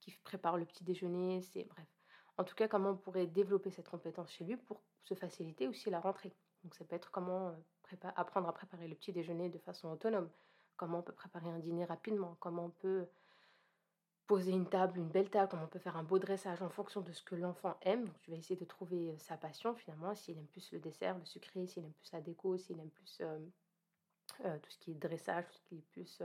qui 0.00 0.12
prépare 0.24 0.56
le 0.56 0.64
petit 0.64 0.84
déjeuner, 0.84 1.42
c'est 1.42 1.64
bref. 1.64 1.88
En 2.36 2.44
tout 2.44 2.54
cas, 2.54 2.66
comment 2.66 2.90
on 2.90 2.96
pourrait 2.96 3.26
développer 3.26 3.70
cette 3.70 3.88
compétence 3.88 4.32
chez 4.32 4.44
lui 4.44 4.56
pour 4.56 4.82
se 5.04 5.14
faciliter 5.14 5.68
aussi 5.68 5.90
la 5.90 6.00
rentrée. 6.00 6.34
Donc 6.64 6.74
ça 6.74 6.84
peut 6.84 6.96
être 6.96 7.10
comment 7.10 7.48
euh, 7.48 8.10
apprendre 8.16 8.48
à 8.48 8.52
préparer 8.52 8.88
le 8.88 8.96
petit 8.96 9.12
déjeuner 9.12 9.50
de 9.50 9.58
façon 9.58 9.88
autonome 9.88 10.28
comment 10.76 10.98
on 10.98 11.02
peut 11.02 11.12
préparer 11.12 11.48
un 11.48 11.58
dîner 11.58 11.84
rapidement, 11.84 12.36
comment 12.40 12.66
on 12.66 12.70
peut 12.70 13.06
poser 14.26 14.52
une 14.52 14.68
table, 14.68 14.98
une 14.98 15.08
belle 15.08 15.28
table, 15.28 15.48
comment 15.50 15.64
on 15.64 15.68
peut 15.68 15.78
faire 15.78 15.96
un 15.96 16.02
beau 16.02 16.18
dressage 16.18 16.62
en 16.62 16.70
fonction 16.70 17.00
de 17.02 17.12
ce 17.12 17.22
que 17.22 17.34
l'enfant 17.34 17.76
aime. 17.82 18.04
Donc, 18.04 18.20
tu 18.22 18.30
vas 18.30 18.36
essayer 18.36 18.56
de 18.58 18.64
trouver 18.64 19.10
euh, 19.10 19.18
sa 19.18 19.36
passion 19.36 19.74
finalement, 19.74 20.14
s'il 20.14 20.38
aime 20.38 20.46
plus 20.46 20.72
le 20.72 20.78
dessert, 20.78 21.18
le 21.18 21.24
sucré, 21.24 21.66
s'il 21.66 21.84
aime 21.84 21.92
plus 21.92 22.12
la 22.12 22.20
déco, 22.20 22.56
s'il 22.56 22.78
aime 22.80 22.90
plus 22.90 23.18
euh, 23.20 23.38
euh, 24.44 24.58
tout 24.58 24.70
ce 24.70 24.78
qui 24.78 24.92
est 24.92 24.94
dressage, 24.94 25.44
tout 25.46 25.54
ce 25.58 25.62
qui 25.64 25.76
est 25.76 25.86
plus, 25.92 26.22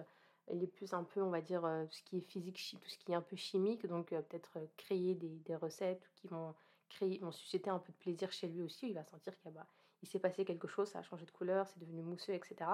les 0.51 0.67
plus 0.67 0.93
un 0.93 1.03
peu, 1.03 1.21
on 1.21 1.29
va 1.29 1.41
dire, 1.41 1.61
tout 1.61 1.95
ce 1.95 2.03
qui 2.03 2.17
est 2.17 2.21
physique, 2.21 2.75
tout 2.81 2.89
ce 2.89 2.97
qui 2.97 3.11
est 3.11 3.15
un 3.15 3.21
peu 3.21 3.35
chimique. 3.35 3.85
Donc, 3.85 4.09
peut-être 4.09 4.57
créer 4.77 5.13
des, 5.15 5.55
recettes 5.55 6.09
qui 6.15 6.27
vont, 6.27 6.55
créer, 6.89 7.21
susciter 7.31 7.69
un 7.69 7.79
peu 7.79 7.91
de 7.91 7.97
plaisir 7.97 8.31
chez 8.31 8.47
lui 8.47 8.63
aussi. 8.63 8.87
Il 8.87 8.95
va 8.95 9.03
sentir 9.03 9.37
qu'il 9.37 9.51
bah, 9.51 9.67
s'est 10.03 10.19
passé 10.19 10.45
quelque 10.45 10.67
chose, 10.67 10.89
ça 10.89 10.99
a 10.99 11.03
changé 11.03 11.25
de 11.25 11.31
couleur, 11.31 11.67
c'est 11.67 11.79
devenu 11.79 12.01
mousseux, 12.01 12.33
etc. 12.33 12.71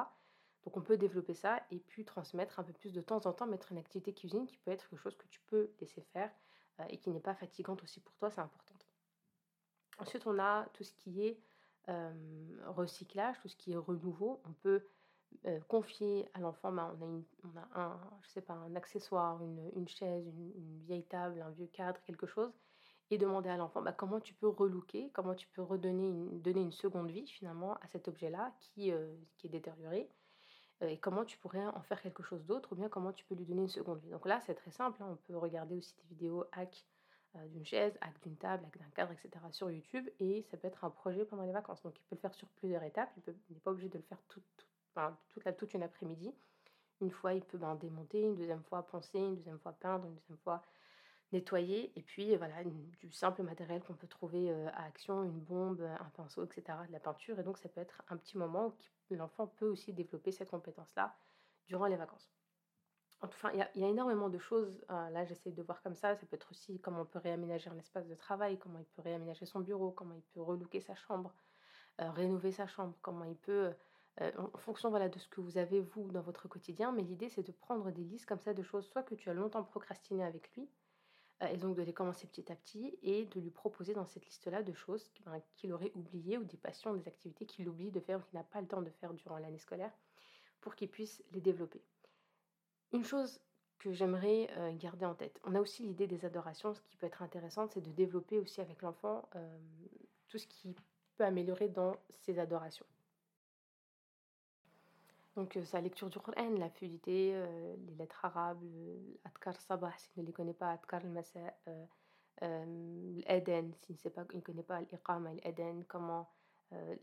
Donc 0.65 0.77
on 0.77 0.81
peut 0.81 0.97
développer 0.97 1.35
ça 1.35 1.61
et 1.71 1.79
puis 1.79 2.03
transmettre 2.05 2.59
un 2.59 2.63
peu 2.63 2.73
plus 2.73 2.91
de 2.91 3.01
temps 3.01 3.25
en 3.25 3.33
temps, 3.33 3.45
mettre 3.45 3.71
une 3.71 3.77
activité 3.77 4.13
cuisine 4.13 4.47
qui 4.47 4.57
peut 4.57 4.71
être 4.71 4.89
quelque 4.89 4.99
chose 4.99 5.15
que 5.15 5.27
tu 5.27 5.39
peux 5.47 5.69
laisser 5.79 6.01
faire 6.01 6.31
euh, 6.79 6.85
et 6.89 6.97
qui 6.97 7.11
n'est 7.11 7.19
pas 7.19 7.35
fatigante 7.35 7.83
aussi 7.83 7.99
pour 7.99 8.15
toi, 8.15 8.31
c'est 8.31 8.41
important. 8.41 8.75
Ensuite, 9.99 10.25
on 10.25 10.39
a 10.39 10.65
tout 10.73 10.83
ce 10.83 10.93
qui 10.93 11.23
est 11.23 11.39
euh, 11.87 12.11
recyclage, 12.65 13.39
tout 13.41 13.47
ce 13.47 13.55
qui 13.55 13.73
est 13.73 13.77
renouveau. 13.77 14.41
On 14.45 14.53
peut 14.53 14.83
euh, 15.45 15.59
confier 15.67 16.27
à 16.33 16.39
l'enfant, 16.39 16.71
bah, 16.71 16.97
on, 16.99 17.23
a 17.57 17.81
un, 17.81 17.99
pas, 18.41 18.53
un 18.53 18.75
accessoire, 18.75 19.41
une, 19.43 19.87
chaise, 19.87 20.25
une, 20.27 20.81
vieille 20.81 21.05
table, 21.05 21.41
un 21.41 21.51
vieux 21.51 21.67
cadre, 21.67 22.01
quelque 22.01 22.25
chose, 22.25 22.51
et 23.11 23.19
demander 23.19 23.49
à 23.49 23.57
l'enfant 23.57 23.83
bah, 23.83 23.93
comment 23.93 24.19
tu 24.19 24.33
peux 24.33 24.49
relooker, 24.49 25.11
comment 25.13 25.35
tu 25.35 25.47
peux 25.49 25.61
redonner 25.61 26.09
une, 26.09 26.71
seconde 26.71 27.11
vie 27.11 27.27
finalement 27.27 27.75
à 27.75 27.87
cet 27.87 28.07
objet-là 28.07 28.51
qui, 28.59 28.91
qui 29.37 29.47
est 29.47 29.49
détérioré 29.49 30.09
et 30.81 30.97
comment 30.97 31.23
tu 31.23 31.37
pourrais 31.37 31.65
en 31.65 31.81
faire 31.81 32.01
quelque 32.01 32.23
chose 32.23 32.45
d'autre 32.45 32.73
ou 32.73 32.75
bien 32.75 32.89
comment 32.89 33.13
tu 33.13 33.23
peux 33.25 33.35
lui 33.35 33.45
donner 33.45 33.61
une 33.61 33.69
seconde 33.69 33.99
vie. 33.99 34.09
Donc 34.09 34.25
là, 34.25 34.41
c'est 34.41 34.55
très 34.55 34.71
simple. 34.71 35.01
Hein. 35.01 35.07
On 35.11 35.15
peut 35.15 35.37
regarder 35.37 35.75
aussi 35.75 35.95
des 35.97 36.15
vidéos 36.15 36.45
hack 36.51 36.85
euh, 37.35 37.47
d'une 37.47 37.65
chaise, 37.65 37.97
hack 38.01 38.19
d'une 38.23 38.35
table, 38.35 38.65
hack 38.65 38.77
d'un 38.77 38.89
cadre, 38.93 39.11
etc. 39.13 39.29
sur 39.51 39.71
YouTube 39.71 40.07
et 40.19 40.43
ça 40.43 40.57
peut 40.57 40.67
être 40.67 40.83
un 40.83 40.89
projet 40.89 41.25
pendant 41.25 41.43
les 41.43 41.53
vacances. 41.53 41.81
Donc 41.83 41.97
il 41.97 42.03
peut 42.03 42.15
le 42.15 42.21
faire 42.21 42.33
sur 42.33 42.47
plusieurs 42.49 42.83
étapes. 42.83 43.09
Il 43.15 43.33
n'est 43.53 43.59
pas 43.61 43.71
obligé 43.71 43.89
de 43.89 43.97
le 43.97 44.03
faire 44.03 44.21
toute, 44.27 44.43
une 45.73 45.83
après-midi. 45.83 46.33
Une 47.01 47.11
fois, 47.11 47.33
il 47.33 47.43
peut 47.43 47.57
ben, 47.57 47.75
démonter, 47.75 48.21
une 48.21 48.35
deuxième 48.35 48.63
fois 48.63 48.85
poncer, 48.85 49.19
une 49.19 49.35
deuxième 49.35 49.59
fois 49.59 49.73
peindre, 49.73 50.05
une 50.05 50.15
deuxième 50.15 50.37
fois 50.37 50.61
nettoyer. 51.31 51.91
Et 51.97 52.01
puis 52.01 52.35
voilà, 52.35 52.63
du 52.63 53.11
simple 53.11 53.43
matériel 53.43 53.81
qu'on 53.83 53.93
peut 53.93 54.07
trouver 54.07 54.51
euh, 54.51 54.67
à 54.73 54.85
action, 54.85 55.23
une 55.23 55.39
bombe, 55.39 55.81
un 55.81 56.09
pinceau, 56.15 56.43
etc. 56.43 56.63
De 56.87 56.91
la 56.91 56.99
peinture. 56.99 57.39
Et 57.39 57.43
donc 57.43 57.57
ça 57.57 57.69
peut 57.69 57.81
être 57.81 58.01
un 58.09 58.17
petit 58.17 58.37
moment 58.37 58.71
qui 59.07 59.15
l'enfant 59.15 59.47
peut 59.47 59.67
aussi 59.67 59.93
développer 59.93 60.31
cette 60.31 60.51
compétence-là 60.51 61.15
durant 61.67 61.87
les 61.87 61.95
vacances. 61.95 62.31
Enfin, 63.21 63.49
il 63.53 63.81
y, 63.81 63.83
a 63.83 63.87
énormément 63.87 64.29
de 64.29 64.37
choses. 64.37 64.83
Euh, 64.91 65.09
là, 65.09 65.25
j'essaie 65.25 65.51
de 65.51 65.63
voir 65.63 65.81
comme 65.81 65.95
ça. 65.95 66.15
Ça 66.15 66.25
peut 66.25 66.35
être 66.35 66.51
aussi 66.51 66.79
comment 66.79 67.01
on 67.01 67.05
peut 67.05 67.19
réaménager 67.19 67.69
un 67.69 67.77
espace 67.77 68.07
de 68.07 68.15
travail, 68.15 68.59
comment 68.59 68.77
il 68.77 68.85
peut 68.85 69.01
réaménager 69.01 69.45
son 69.45 69.61
bureau, 69.61 69.91
comment 69.91 70.13
il 70.13 70.21
peut 70.21 70.41
relooker 70.41 70.81
sa 70.81 70.95
chambre, 70.95 71.33
euh, 72.01 72.11
rénover 72.11 72.51
sa 72.51 72.67
chambre, 72.67 72.93
comment 73.01 73.23
il 73.23 73.37
peut, 73.37 73.73
euh, 74.21 74.31
en 74.37 74.57
fonction 74.57 74.89
voilà, 74.89 75.09
de 75.09 75.19
ce 75.19 75.27
que 75.27 75.41
vous 75.41 75.57
avez 75.57 75.81
vous 75.81 76.11
dans 76.11 76.21
votre 76.21 76.47
quotidien. 76.47 76.91
Mais 76.91 77.01
l'idée, 77.03 77.29
c'est 77.29 77.43
de 77.43 77.51
prendre 77.51 77.91
des 77.91 78.03
listes 78.03 78.25
comme 78.25 78.39
ça 78.39 78.53
de 78.53 78.63
choses, 78.63 78.85
soit 78.87 79.03
que 79.03 79.15
tu 79.15 79.29
as 79.29 79.33
longtemps 79.33 79.63
procrastiné 79.63 80.23
avec 80.23 80.53
lui, 80.55 80.63
euh, 80.63 80.67
et 81.41 81.57
donc 81.57 81.75
de 81.75 81.81
les 81.81 81.93
commencer 81.93 82.27
petit 82.27 82.51
à 82.51 82.55
petit 82.55 82.97
et 83.01 83.25
de 83.25 83.39
lui 83.39 83.51
proposer 83.51 83.93
dans 83.93 84.05
cette 84.05 84.25
liste-là 84.25 84.63
de 84.63 84.73
choses 84.73 85.11
ben, 85.25 85.41
qu'il 85.55 85.73
aurait 85.73 85.91
oubliées 85.95 86.37
ou 86.37 86.43
des 86.43 86.57
passions, 86.57 86.93
des 86.93 87.07
activités 87.07 87.45
qu'il 87.45 87.67
oublie 87.67 87.91
de 87.91 87.99
faire 87.99 88.19
ou 88.19 88.21
qu'il 88.23 88.37
n'a 88.37 88.43
pas 88.43 88.61
le 88.61 88.67
temps 88.67 88.81
de 88.81 88.89
faire 88.89 89.13
durant 89.13 89.37
l'année 89.37 89.59
scolaire 89.59 89.91
pour 90.61 90.75
qu'il 90.75 90.89
puisse 90.89 91.21
les 91.33 91.41
développer. 91.41 91.81
Une 92.93 93.03
chose 93.03 93.39
que 93.79 93.91
j'aimerais 93.91 94.49
garder 94.79 95.05
en 95.05 95.13
tête, 95.13 95.39
on 95.43 95.53
a 95.53 95.59
aussi 95.59 95.83
l'idée 95.83 96.07
des 96.07 96.25
adorations. 96.25 96.73
Ce 96.73 96.81
qui 96.81 96.95
peut 96.95 97.05
être 97.05 97.21
intéressant, 97.21 97.67
c'est 97.67 97.81
de 97.81 97.91
développer 97.91 98.39
aussi 98.39 98.61
avec 98.61 98.81
l'enfant 98.81 99.27
tout 100.29 100.37
ce 100.37 100.47
qui 100.47 100.73
peut 101.17 101.25
améliorer 101.25 101.67
dans 101.67 101.97
ses 102.21 102.39
adorations. 102.39 102.85
Donc 105.35 105.59
sa 105.65 105.81
lecture 105.81 106.09
du 106.09 106.19
Coran, 106.19 106.49
la 106.57 106.69
fluidité, 106.69 107.33
les 107.87 107.95
lettres 107.95 108.23
arabes, 108.23 108.63
l'Adkar 109.25 109.59
Sabah, 109.59 109.91
s'il 109.97 110.21
ne 110.21 110.27
les 110.27 110.33
connaît 110.33 110.53
pas, 110.53 110.71
Adkar 110.71 111.01
al-Masa, 111.01 111.39
l'Eden, 112.41 113.73
s'il 113.81 113.97
ne 114.33 114.39
connaît 114.39 114.63
pas 114.63 114.79
l'Iqama, 114.81 115.33
l'Eden, 115.33 115.83
comment 115.85 116.29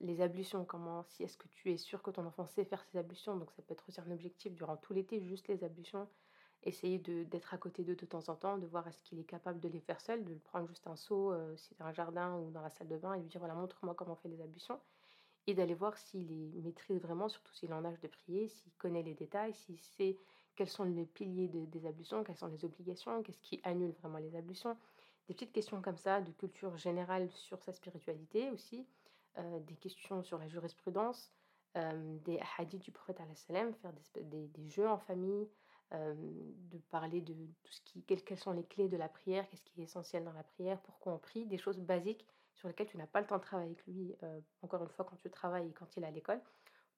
les 0.00 0.20
ablutions, 0.20 0.64
comment, 0.64 1.04
si 1.04 1.22
est-ce 1.22 1.36
que 1.36 1.48
tu 1.48 1.72
es 1.72 1.76
sûr 1.76 2.02
que 2.02 2.10
ton 2.10 2.26
enfant 2.26 2.46
sait 2.46 2.64
faire 2.64 2.82
ses 2.84 2.98
ablutions, 2.98 3.36
donc 3.36 3.50
ça 3.52 3.62
peut 3.62 3.72
être 3.72 3.84
aussi 3.88 4.00
un 4.00 4.10
objectif 4.10 4.54
durant 4.54 4.76
tout 4.76 4.92
l'été, 4.92 5.20
juste 5.20 5.48
les 5.48 5.62
ablutions, 5.64 6.08
essayer 6.64 6.98
d'être 6.98 7.54
à 7.54 7.58
côté 7.58 7.82
d'eux 7.84 7.96
de 7.96 8.06
temps 8.06 8.28
en 8.28 8.36
temps, 8.36 8.58
de 8.58 8.66
voir 8.66 8.86
est-ce 8.88 9.02
qu'il 9.02 9.18
est 9.18 9.24
capable 9.24 9.60
de 9.60 9.68
les 9.68 9.80
faire 9.80 10.00
seul, 10.00 10.24
de 10.24 10.34
prendre 10.34 10.68
juste 10.68 10.86
un 10.86 10.96
seau, 10.96 11.32
euh, 11.32 11.56
si 11.56 11.74
dans 11.76 11.86
un 11.86 11.92
jardin 11.92 12.36
ou 12.38 12.50
dans 12.50 12.62
la 12.62 12.70
salle 12.70 12.88
de 12.88 12.96
bain, 12.96 13.14
et 13.14 13.20
lui 13.20 13.28
dire 13.28 13.40
voilà, 13.40 13.54
montre-moi 13.54 13.94
comment 13.94 14.12
on 14.12 14.16
fait 14.16 14.28
les 14.28 14.40
ablutions, 14.40 14.80
et 15.46 15.55
d'aller 15.55 15.74
voir 15.74 15.96
s'il 15.96 16.52
maîtrise 16.62 17.00
vraiment, 17.00 17.28
surtout 17.28 17.52
s'il 17.55 17.72
en 17.72 17.85
âge 17.85 18.00
de 18.00 18.09
prier, 18.09 18.48
s'il 18.48 18.72
connaît 18.74 19.02
les 19.02 19.14
détails, 19.14 19.55
s'il 19.55 19.81
sait 19.81 20.16
quels 20.55 20.68
sont 20.68 20.85
les 20.85 21.07
piliers 21.07 21.48
des 21.48 21.87
ablutions, 21.87 22.22
quelles 22.24 22.37
sont 22.37 22.46
les 22.46 22.64
obligations, 22.64 23.22
qu'est-ce 23.22 23.40
qui 23.40 23.61
annule 23.64 23.92
vraiment 24.00 24.18
les 24.18 24.37
ablutions, 24.37 24.76
des 25.28 25.35
petites 25.35 25.52
questions 25.52 25.81
comme 25.81 25.96
ça, 25.96 26.20
de 26.20 26.31
culture 26.33 26.76
générale 26.76 27.31
sur 27.31 27.62
sa 27.62 27.72
spiritualité 27.72 28.50
aussi, 28.50 28.87
euh, 29.38 29.61
des 29.61 29.76
questions 29.76 30.22
sur 30.22 30.38
la 30.38 30.48
jurisprudence, 30.48 31.33
euh, 31.76 32.18
des 32.24 32.38
hadiths 32.59 32.83
du 32.83 32.90
prophète 32.90 33.16
faire 33.16 33.92
des, 34.24 34.46
des, 34.46 34.68
jeux 34.68 34.88
en 34.88 34.98
famille, 34.98 35.48
euh, 35.92 36.14
de 36.70 36.78
parler 36.90 37.22
de 37.22 37.33
tout 37.33 37.72
ce 37.72 37.81
qui, 37.83 38.02
quelles, 38.02 38.38
sont 38.38 38.52
les 38.52 38.64
clés 38.64 38.88
de 38.88 38.96
la 38.96 39.09
prière, 39.09 39.48
qu'est-ce 39.48 39.62
qui 39.62 39.81
est 39.81 39.85
essentiel 39.85 40.24
dans 40.24 40.33
la 40.33 40.42
prière, 40.42 40.78
pourquoi 40.83 41.14
on 41.14 41.18
prie, 41.18 41.46
des 41.46 41.59
choses 41.59 41.78
basiques 41.78 42.26
sur 42.54 42.68
lesquelles 42.68 42.88
tu 42.88 42.96
n'as 42.96 43.06
pas 43.06 43.20
le 43.20 43.26
temps 43.26 43.38
de 43.38 43.42
travailler 43.42 43.70
avec 43.70 43.86
lui, 43.86 44.14
encore 44.62 44.82
une 44.82 44.90
fois, 44.90 45.04
quand 45.04 45.16
tu 45.16 45.30
travailles 45.30 45.68
et 45.68 45.72
quand 45.72 45.96
il 45.96 46.04
est 46.04 46.06
à 46.06 46.10
l'école, 46.10 46.40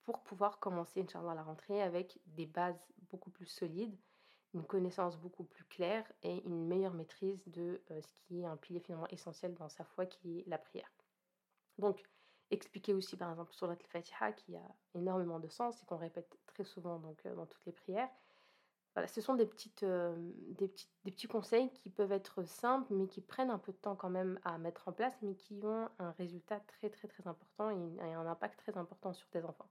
pour 0.03 0.23
pouvoir 0.23 0.59
commencer, 0.59 1.01
Inch'Allah, 1.01 1.35
la 1.35 1.43
rentrée 1.43 1.81
avec 1.83 2.19
des 2.27 2.47
bases 2.47 2.93
beaucoup 3.11 3.31
plus 3.31 3.47
solides, 3.47 3.97
une 4.53 4.65
connaissance 4.65 5.17
beaucoup 5.19 5.45
plus 5.45 5.65
claire 5.65 6.05
et 6.23 6.45
une 6.45 6.67
meilleure 6.67 6.95
maîtrise 6.95 7.43
de 7.47 7.83
ce 7.89 8.21
qui 8.21 8.41
est 8.43 8.45
un 8.47 8.57
pilier 8.57 8.81
finalement 8.81 9.09
essentiel 9.09 9.55
dans 9.55 9.69
sa 9.69 9.85
foi, 9.85 10.07
qui 10.07 10.41
est 10.41 10.45
la 10.47 10.59
prière. 10.59 10.91
Donc, 11.79 12.03
expliquer 12.51 12.95
aussi 12.95 13.17
par 13.17 13.31
exemple 13.31 13.53
sur 13.53 13.67
la 13.67 13.77
Fatiha 13.77 14.33
qui 14.33 14.57
a 14.57 14.63
énormément 14.95 15.41
de 15.41 15.49
sens 15.49 15.83
et 15.83 15.87
qu'on 15.87 15.97
répète 15.97 16.39
très 16.47 16.65
souvent 16.65 16.99
donc, 16.99 17.25
euh, 17.27 17.35
dans 17.35 17.47
toutes 17.47 17.65
les 17.67 17.73
prières. 17.73 18.11
Voilà, 18.95 19.09
ce 19.09 19.21
sont 19.21 19.35
des, 19.35 19.47
petites, 19.47 19.83
euh, 19.83 20.15
des, 20.51 20.69
petits, 20.69 20.89
des 21.05 21.11
petits 21.11 21.27
conseils 21.27 21.71
qui 21.73 21.91
peuvent 21.91 22.13
être 22.13 22.45
simples 22.45 22.95
mais 22.95 23.09
qui 23.09 23.21
prennent 23.21 23.51
un 23.51 23.59
peu 23.59 23.73
de 23.73 23.77
temps 23.77 23.97
quand 23.97 24.11
même 24.11 24.39
à 24.45 24.57
mettre 24.57 24.87
en 24.87 24.93
place 24.93 25.15
mais 25.23 25.35
qui 25.35 25.61
ont 25.65 25.89
un 25.99 26.13
résultat 26.13 26.61
très 26.61 26.91
très 26.91 27.09
très 27.09 27.27
important 27.27 27.71
et, 27.71 28.01
un 28.01 28.27
impact 28.27 28.59
très 28.61 28.79
important 28.79 29.13
sur 29.13 29.29
tes 29.31 29.43
enfants. 29.43 29.69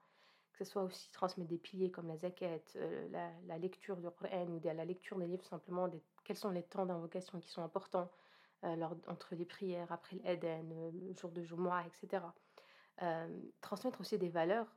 Que 0.52 0.66
ce 0.66 0.72
soit 0.72 0.84
aussi 0.84 1.10
transmettre 1.12 1.50
des 1.50 1.58
piliers 1.58 1.90
comme 1.90 2.10
la 2.10 2.18
zakat, 2.18 2.60
euh, 2.76 3.32
la, 3.48 3.58
lecture 3.58 3.96
du 3.96 4.10
Coran 4.12 4.46
ou 4.48 4.60
la 4.62 4.86
lecture 4.86 5.18
des 5.18 5.28
livres 5.28 5.46
simplement, 5.46 5.90
quels 6.26 6.38
sont 6.38 6.52
les 6.52 6.64
temps 6.64 6.86
d'invocation 6.86 7.40
qui 7.40 7.50
sont 7.50 7.64
importants 7.64 8.12
entre 9.08 9.36
les 9.36 9.44
prières, 9.44 9.92
après 9.92 10.16
l'Eden, 10.18 10.92
le 10.94 11.14
jour 11.14 11.32
de 11.32 11.44
Jumu'ah, 11.44 11.86
etc 11.86 12.24
transmettre 13.62 14.00
aussi 14.02 14.18
des 14.18 14.30
valeurs, 14.30 14.74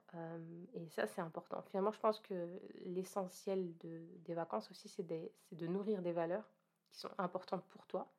et 0.74 0.88
ça 0.88 1.06
c'est 1.06 1.20
important. 1.20 1.62
Finalement, 1.62 1.92
je 1.92 2.00
pense 2.00 2.20
que 2.20 2.60
l'essentiel 2.84 3.76
de, 3.78 4.06
des 4.24 4.34
vacances 4.34 4.70
aussi, 4.70 4.88
c'est 4.88 5.06
de 5.06 5.66
nourrir 5.66 6.02
des 6.02 6.12
valeurs 6.12 6.48
qui 6.90 6.98
sont 6.98 7.10
importantes 7.18 7.64
pour 7.68 7.86
toi, 7.86 8.12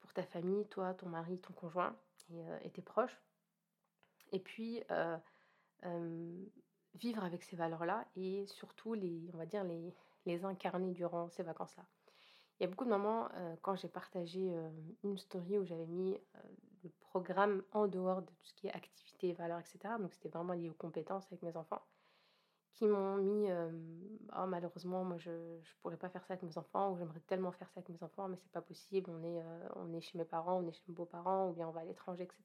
pour 0.00 0.12
ta 0.12 0.22
famille, 0.24 0.66
toi, 0.66 0.94
ton 0.94 1.08
mari, 1.08 1.38
ton 1.38 1.52
conjoint 1.52 1.96
et, 2.62 2.70
tes 2.70 2.82
proches. 2.82 3.20
Et 4.32 4.40
puis, 4.40 4.82
vivre 6.94 7.24
avec 7.24 7.42
ces 7.42 7.56
valeurs-là 7.56 8.06
et 8.16 8.46
surtout 8.46 8.94
les, 8.94 9.30
on 9.32 9.36
va 9.36 9.46
dire, 9.46 9.64
les, 9.64 9.94
les 10.26 10.44
incarner 10.44 10.92
durant 10.92 11.28
ces 11.28 11.42
vacances-là. 11.42 11.86
Il 12.58 12.64
y 12.64 12.66
a 12.66 12.68
beaucoup 12.68 12.84
de 12.84 12.90
moments, 12.90 13.28
quand 13.62 13.74
j'ai 13.76 13.88
partagé 13.88 14.54
une 15.02 15.16
story 15.16 15.58
où 15.58 15.64
j'avais 15.64 15.86
mis 15.86 16.18
le 16.84 16.90
programme 17.00 17.62
en 17.72 17.86
dehors 17.86 18.22
de 18.22 18.26
tout 18.26 18.44
ce 18.44 18.54
qui 18.54 18.66
est 18.68 18.72
activité, 18.72 19.32
valeurs, 19.32 19.60
etc. 19.60 19.78
Donc 19.98 20.12
c'était 20.12 20.28
vraiment 20.28 20.54
lié 20.54 20.70
aux 20.70 20.74
compétences 20.74 21.26
avec 21.26 21.42
mes 21.42 21.56
enfants 21.56 21.82
qui 22.72 22.86
m'ont 22.86 23.16
mis 23.16 23.48
oh, 23.52 24.46
malheureusement 24.46 25.04
moi 25.04 25.18
je 25.18 25.30
ne 25.30 25.60
pourrais 25.82 25.98
pas 25.98 26.08
faire 26.08 26.24
ça 26.24 26.34
avec 26.34 26.44
mes 26.44 26.56
enfants 26.56 26.92
ou 26.92 26.96
j'aimerais 26.96 27.20
tellement 27.26 27.52
faire 27.52 27.68
ça 27.70 27.80
avec 27.80 27.90
mes 27.90 28.02
enfants 28.02 28.28
mais 28.28 28.36
c'est 28.36 28.52
pas 28.52 28.62
possible. 28.62 29.10
On 29.10 29.22
est 29.22 29.42
on 29.76 29.92
est 29.92 30.00
chez 30.00 30.16
mes 30.16 30.24
parents 30.24 30.60
on 30.62 30.66
est 30.66 30.72
chez 30.72 30.84
mes 30.88 30.94
beaux-parents 30.94 31.50
ou 31.50 31.52
bien 31.52 31.68
on 31.68 31.72
va 31.72 31.80
à 31.80 31.84
l'étranger 31.84 32.22
etc 32.22 32.40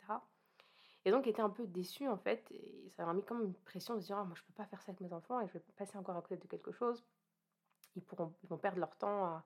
et 1.05 1.11
donc 1.11 1.25
j'étais 1.25 1.41
un 1.41 1.49
peu 1.49 1.67
déçue 1.67 2.07
en 2.07 2.17
fait 2.17 2.51
et 2.51 2.89
ça 2.97 3.05
m'a 3.05 3.13
mis 3.13 3.23
comme 3.23 3.43
une 3.43 3.53
pression 3.53 3.95
de 3.95 4.01
se 4.01 4.07
dire 4.07 4.17
«Ah, 4.17 4.23
moi 4.23 4.35
je 4.35 4.43
peux 4.43 4.53
pas 4.53 4.65
faire 4.65 4.81
ça 4.81 4.89
avec 4.89 5.01
mes 5.01 5.13
enfants 5.13 5.39
et 5.39 5.47
je 5.47 5.53
vais 5.53 5.63
passer 5.77 5.97
encore 5.97 6.17
à 6.17 6.21
côté 6.21 6.37
de 6.37 6.47
quelque 6.47 6.71
chose. 6.71 7.05
Ils 7.95 8.03
pourront 8.03 8.33
ils 8.43 8.49
vont 8.49 8.57
perdre 8.57 8.79
leur 8.79 8.97
temps 8.97 9.23
à, 9.25 9.45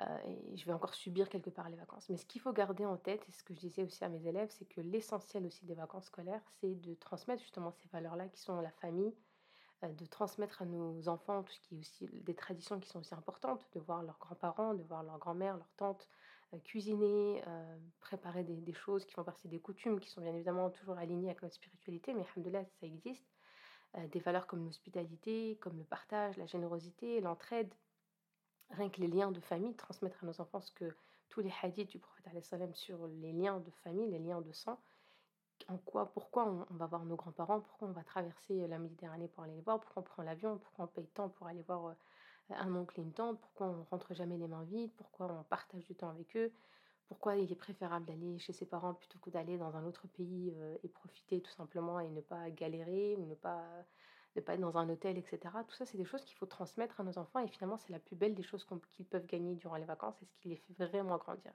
euh, 0.00 0.18
et 0.24 0.56
je 0.56 0.64
vais 0.64 0.72
encore 0.72 0.94
subir 0.94 1.28
quelque 1.28 1.50
part 1.50 1.68
les 1.68 1.76
vacances. 1.76 2.08
Mais 2.08 2.16
ce 2.16 2.24
qu'il 2.24 2.40
faut 2.40 2.52
garder 2.52 2.86
en 2.86 2.96
tête, 2.96 3.24
et 3.28 3.32
ce 3.32 3.42
que 3.42 3.54
je 3.54 3.60
disais 3.60 3.82
aussi 3.82 4.02
à 4.04 4.08
mes 4.08 4.26
élèves, 4.26 4.50
c'est 4.50 4.64
que 4.64 4.80
l'essentiel 4.80 5.44
aussi 5.46 5.66
des 5.66 5.74
vacances 5.74 6.06
scolaires, 6.06 6.42
c'est 6.60 6.74
de 6.80 6.94
transmettre 6.94 7.42
justement 7.42 7.70
ces 7.72 7.88
valeurs-là 7.88 8.28
qui 8.28 8.40
sont 8.40 8.60
la 8.60 8.70
famille, 8.70 9.14
euh, 9.84 9.92
de 9.92 10.06
transmettre 10.06 10.62
à 10.62 10.64
nos 10.64 11.08
enfants 11.08 11.42
tout 11.42 11.52
ce 11.52 11.60
qui 11.60 11.74
est 11.74 11.78
aussi 11.78 12.08
des 12.10 12.34
traditions 12.34 12.80
qui 12.80 12.88
sont 12.88 13.00
aussi 13.00 13.14
importantes, 13.14 13.68
de 13.74 13.80
voir 13.80 14.02
leurs 14.02 14.18
grands-parents, 14.18 14.74
de 14.74 14.82
voir 14.82 15.02
leur 15.02 15.18
grand-mère, 15.18 15.56
leurs 15.56 15.74
tantes 15.76 16.08
euh, 16.54 16.58
cuisiner, 16.64 17.42
préparer 18.00 18.44
des, 18.44 18.72
choses 18.72 19.04
qui 19.04 19.12
font 19.12 19.24
partie 19.24 19.48
des 19.48 19.60
coutumes, 19.60 20.00
qui 20.00 20.08
sont 20.08 20.22
bien 20.22 20.34
évidemment 20.34 20.70
toujours 20.70 20.96
alignées 20.96 21.28
avec 21.28 21.42
notre 21.42 21.54
spiritualité, 21.54 22.14
mais 22.14 22.22
alhamdoulilah, 22.22 22.64
ça 22.80 22.86
existe. 22.86 23.26
des 24.10 24.20
valeurs 24.20 24.46
comme 24.46 24.64
l'hospitalité, 24.64 25.58
comme 25.60 25.76
le 25.78 25.84
partage, 25.84 26.36
la 26.36 26.46
générosité, 26.46 27.20
l'entraide, 27.20 27.74
rien 28.72 28.90
que 28.90 29.00
les 29.00 29.08
liens 29.08 29.30
de 29.30 29.40
famille, 29.40 29.74
transmettre 29.74 30.22
à 30.22 30.26
nos 30.26 30.40
enfants 30.40 30.60
ce 30.60 30.72
que 30.72 30.94
tous 31.28 31.40
les 31.40 31.52
hadiths 31.62 31.90
du 31.90 31.98
prophète 31.98 32.22
sur 32.74 33.06
les 33.06 33.32
liens 33.32 33.60
de 33.60 33.70
famille, 33.82 34.10
les 34.10 34.18
liens 34.18 34.40
de 34.40 34.52
sang, 34.52 34.78
en 35.68 35.78
quoi, 35.78 36.12
pourquoi 36.12 36.46
on, 36.70 36.74
va 36.74 36.86
voir 36.86 37.04
nos 37.04 37.16
grands-parents, 37.16 37.60
pourquoi 37.60 37.88
on 37.88 37.92
va 37.92 38.02
traverser 38.02 38.66
la 38.66 38.78
Méditerranée 38.78 39.28
pour 39.28 39.44
aller 39.44 39.54
les 39.54 39.62
voir, 39.62 39.80
pourquoi 39.80 40.02
on 40.02 40.04
prend 40.04 40.22
l'avion, 40.22 40.58
pourquoi 40.58 40.84
on 40.86 40.88
paye 40.88 41.06
tant 41.14 41.28
pour 41.28 41.46
aller 41.46 41.62
voir 41.62 41.86
euh, 41.86 41.94
un 42.50 42.74
oncle 42.74 42.98
et 42.98 43.02
une 43.02 43.12
tante, 43.12 43.40
pourquoi 43.40 43.68
on 43.68 43.84
rentre 43.84 44.14
jamais 44.14 44.36
les 44.36 44.48
mains 44.48 44.64
vides, 44.64 44.92
pourquoi 44.96 45.30
on 45.30 45.44
partage 45.44 45.86
du 45.86 45.94
temps 45.94 46.10
avec 46.10 46.36
eux, 46.36 46.52
pourquoi 47.08 47.36
il 47.36 47.50
est 47.52 47.56
préférable 47.56 48.06
d'aller 48.06 48.38
chez 48.38 48.52
ses 48.52 48.66
parents 48.66 48.94
plutôt 48.94 49.18
que 49.18 49.30
d'aller 49.30 49.58
dans 49.58 49.76
un 49.76 49.84
autre 49.84 50.06
pays 50.08 50.52
euh, 50.56 50.76
et 50.82 50.88
profiter 50.88 51.40
tout 51.40 51.52
simplement 51.52 52.00
et 52.00 52.10
ne 52.10 52.20
pas 52.20 52.50
galérer 52.50 53.16
ou 53.16 53.26
ne 53.26 53.34
pas 53.34 53.64
de 54.34 54.40
pas 54.40 54.54
être 54.54 54.60
dans 54.60 54.76
un 54.76 54.88
hôtel, 54.88 55.18
etc. 55.18 55.38
Tout 55.66 55.74
ça, 55.74 55.84
c'est 55.84 55.98
des 55.98 56.04
choses 56.04 56.24
qu'il 56.24 56.36
faut 56.36 56.46
transmettre 56.46 57.00
à 57.00 57.04
nos 57.04 57.18
enfants 57.18 57.40
et 57.40 57.48
finalement, 57.48 57.76
c'est 57.76 57.92
la 57.92 57.98
plus 57.98 58.16
belle 58.16 58.34
des 58.34 58.42
choses 58.42 58.66
qu'ils 58.92 59.06
peuvent 59.06 59.26
gagner 59.26 59.54
durant 59.54 59.76
les 59.76 59.84
vacances 59.84 60.20
et 60.22 60.26
ce 60.26 60.34
qui 60.36 60.48
les 60.48 60.56
fait 60.56 60.72
vraiment 60.86 61.18
grandir. 61.18 61.52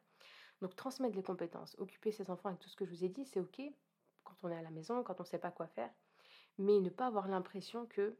Donc, 0.61 0.75
transmettre 0.75 1.15
les 1.15 1.23
compétences, 1.23 1.75
occuper 1.79 2.11
ses 2.11 2.29
enfants 2.29 2.49
avec 2.49 2.59
tout 2.59 2.69
ce 2.69 2.75
que 2.75 2.85
je 2.85 2.91
vous 2.91 3.03
ai 3.03 3.09
dit, 3.09 3.25
c'est 3.25 3.39
OK 3.39 3.61
quand 4.23 4.35
on 4.43 4.49
est 4.49 4.57
à 4.57 4.61
la 4.61 4.71
maison, 4.71 5.03
quand 5.03 5.19
on 5.19 5.23
ne 5.23 5.27
sait 5.27 5.39
pas 5.39 5.51
quoi 5.51 5.67
faire, 5.67 5.89
mais 6.57 6.79
ne 6.79 6.89
pas 6.89 7.07
avoir 7.07 7.27
l'impression 7.27 7.85
que 7.85 8.17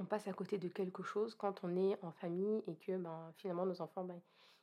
on 0.00 0.06
passe 0.06 0.26
à 0.26 0.32
côté 0.32 0.58
de 0.58 0.68
quelque 0.68 1.02
chose 1.02 1.34
quand 1.34 1.62
on 1.62 1.76
est 1.76 2.02
en 2.02 2.10
famille 2.10 2.64
et 2.66 2.76
que 2.76 2.96
ben, 2.96 3.32
finalement 3.36 3.66
nos 3.66 3.80
enfants 3.80 4.04
ben, 4.04 4.20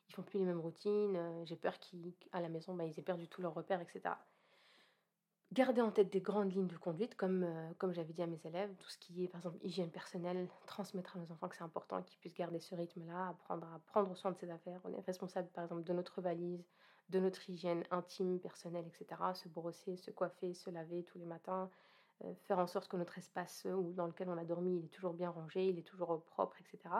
ils 0.10 0.13
font 0.13 0.23
plus 0.23 0.39
les 0.39 0.45
mêmes 0.45 0.60
routines, 0.60 1.15
euh, 1.15 1.45
j'ai 1.45 1.56
peur 1.56 1.80
qu'à 1.80 2.41
la 2.41 2.49
maison 2.49 2.73
ben, 2.73 2.84
ils 2.84 2.99
aient 2.99 3.04
perdu 3.04 3.30
tous 3.30 3.41
leurs 3.41 3.54
repères, 3.54 3.82
etc 3.82 4.15
garder 5.54 5.82
en 5.82 5.92
tête 5.92 6.12
des 6.12 6.22
grandes 6.22 6.54
lignes 6.54 6.68
de 6.68 6.78
conduite, 6.78 7.16
comme, 7.16 7.44
euh, 7.44 7.72
comme 7.78 7.94
j'avais 7.94 8.14
dit 8.14 8.22
à 8.22 8.28
mes 8.28 8.40
élèves, 8.46 8.74
tout 8.80 8.90
ce 8.90 8.98
qui 8.98 9.24
est 9.24 9.28
par 9.28 9.42
exemple 9.42 9.58
hygiène 9.64 9.92
personnelle, 9.92 10.48
transmettre 10.66 11.18
à 11.18 11.20
nos 11.20 11.32
enfants 11.32 11.50
que 11.50 11.56
c'est 11.56 11.64
important 11.64 12.02
qu'ils 12.04 12.20
puissent 12.20 12.36
garder 12.36 12.60
ce 12.60 12.74
rythme-là, 12.76 13.30
apprendre 13.30 13.68
à 13.74 13.80
prendre 13.88 14.16
soin 14.16 14.32
de 14.32 14.38
ses 14.38 14.50
affaires. 14.50 14.80
On 14.86 14.94
est 14.94 15.06
responsable 15.06 15.50
par 15.50 15.66
exemple 15.66 15.84
de 15.84 15.94
notre 15.94 16.22
valise, 16.22 16.64
de 17.10 17.20
notre 17.20 17.50
hygiène 17.50 17.84
intime, 17.92 18.40
personnelle, 18.40 18.86
etc. 18.88 19.22
Se 19.34 19.50
brosser, 19.50 19.98
se 19.98 20.12
coiffer, 20.12 20.54
se 20.54 20.70
laver 20.70 21.04
tous 21.04 21.18
les 21.18 21.26
matins, 21.26 21.70
euh, 22.24 22.34
faire 22.48 22.60
en 22.60 22.68
sorte 22.68 22.88
que 22.88 22.96
notre 22.96 23.18
espace 23.18 23.64
euh, 23.66 23.82
dans 23.94 24.08
lequel 24.08 24.30
on 24.30 24.38
a 24.38 24.46
dormi, 24.46 24.78
il 24.78 24.86
est 24.86 24.90
toujours 24.90 25.14
bien 25.14 25.30
rangé, 25.30 25.68
il 25.68 25.78
est 25.78 25.88
toujours 25.88 26.24
propre, 26.24 26.56
etc. 26.62 26.96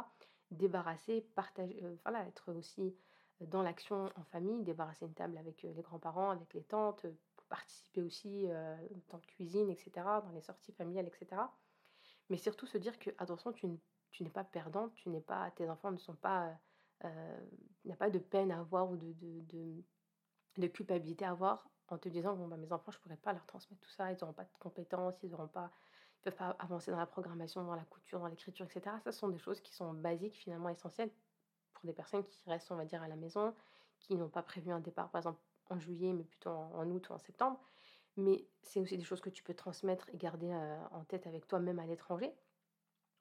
Débarrasser, 0.52 1.22
partager, 1.36 1.82
être 2.28 2.54
aussi 2.54 2.94
dans 3.40 3.64
l'action 3.64 4.12
en 4.18 4.24
famille, 4.26 4.62
débarrasser 4.64 5.06
une 5.06 5.14
table 5.14 5.38
avec 5.38 5.64
les 5.64 5.82
grands-parents, 5.82 6.32
avec 6.32 6.54
les 6.54 6.64
tantes, 6.64 7.06
participer 7.52 8.02
aussi 8.02 8.48
euh, 8.48 8.76
dans 9.10 9.18
la 9.18 9.26
cuisine, 9.26 9.70
etc., 9.70 9.92
dans 10.24 10.32
les 10.34 10.42
sorties 10.42 10.72
familiales, 10.72 11.08
etc. 11.08 11.42
Mais 12.30 12.38
surtout 12.38 12.66
se 12.66 12.78
dire 12.78 12.98
que, 12.98 13.10
attention, 13.18 13.52
tu, 13.52 13.68
n'es 14.22 14.30
pas 14.30 14.46
perdante, 14.46 14.94
tu 14.96 15.10
n'es 15.10 15.20
pas, 15.20 15.52
tes 15.52 15.70
enfants 15.70 15.92
ne 15.92 15.98
sont 15.98 16.16
pas, 16.16 16.58
euh, 17.04 17.40
n'y 17.84 17.92
a 17.92 17.98
pas 17.98 18.10
de 18.10 18.20
peine 18.20 18.52
à 18.52 18.60
avoir 18.60 18.90
ou 18.90 18.96
de, 18.96 19.12
de, 19.14 19.84
de, 20.58 20.68
culpabilité 20.68 21.26
à 21.26 21.32
avoir 21.32 21.70
en 21.90 21.98
te 21.98 22.08
disant, 22.08 22.36
bon, 22.36 22.48
bah, 22.48 22.56
mes 22.56 22.72
enfants, 22.72 22.92
je 22.92 22.98
ne 23.00 23.02
pourrais 23.02 23.18
pas 23.18 23.34
leur 23.34 23.46
transmettre 23.46 23.82
tout 23.82 23.92
ça, 23.92 24.12
ils 24.14 24.18
n'auront 24.22 24.34
pas 24.34 24.46
de 24.46 24.58
compétences, 24.58 25.22
ils 25.22 25.30
n'auront 25.30 25.50
pas, 25.50 25.70
ils 26.20 26.22
peuvent 26.22 26.36
pas 26.36 26.56
avancer 26.60 26.90
dans 26.90 27.00
la 27.00 27.06
programmation, 27.06 27.66
dans 27.66 27.76
la 27.76 27.84
couture, 27.84 28.22
dans 28.22 28.28
l'écriture, 28.28 28.66
etc. 28.66 28.96
Ça, 29.04 29.12
ce 29.12 29.20
sont 29.20 29.28
des 29.28 29.40
choses 29.40 29.60
qui 29.60 29.74
sont 29.74 29.94
basiques, 29.94 30.36
finalement 30.38 30.70
essentielles 30.70 31.12
pour 31.74 31.86
des 31.86 31.94
personnes 31.94 32.24
qui 32.24 32.50
restent, 32.50 32.72
on 32.72 32.78
va 32.78 32.86
dire, 32.86 33.04
à 33.04 33.10
la 33.10 33.18
maison, 33.18 33.54
qui 34.00 34.16
n'ont 34.16 34.30
pas 34.30 34.42
prévu 34.42 34.72
un 34.72 34.80
départ, 34.80 35.10
par 35.10 35.20
exemple, 35.20 35.42
en 35.72 35.80
juillet, 35.80 36.14
mais 36.14 36.24
plutôt 36.24 36.50
en, 36.50 36.90
août 36.90 37.10
ou 37.10 37.14
en 37.14 37.18
septembre. 37.18 37.60
Mais 38.18 38.46
c'est 38.62 38.80
aussi 38.80 38.98
des 38.98 39.04
choses 39.04 39.22
que 39.22 39.30
tu 39.30 39.44
peux 39.44 39.54
transmettre 39.54 40.10
et 40.14 40.18
garder 40.18 40.54
en 40.92 41.04
tête 41.06 41.28
avec 41.28 41.48
toi, 41.48 41.60
même 41.60 41.80
à 41.80 41.86
l'étranger, 41.86 42.34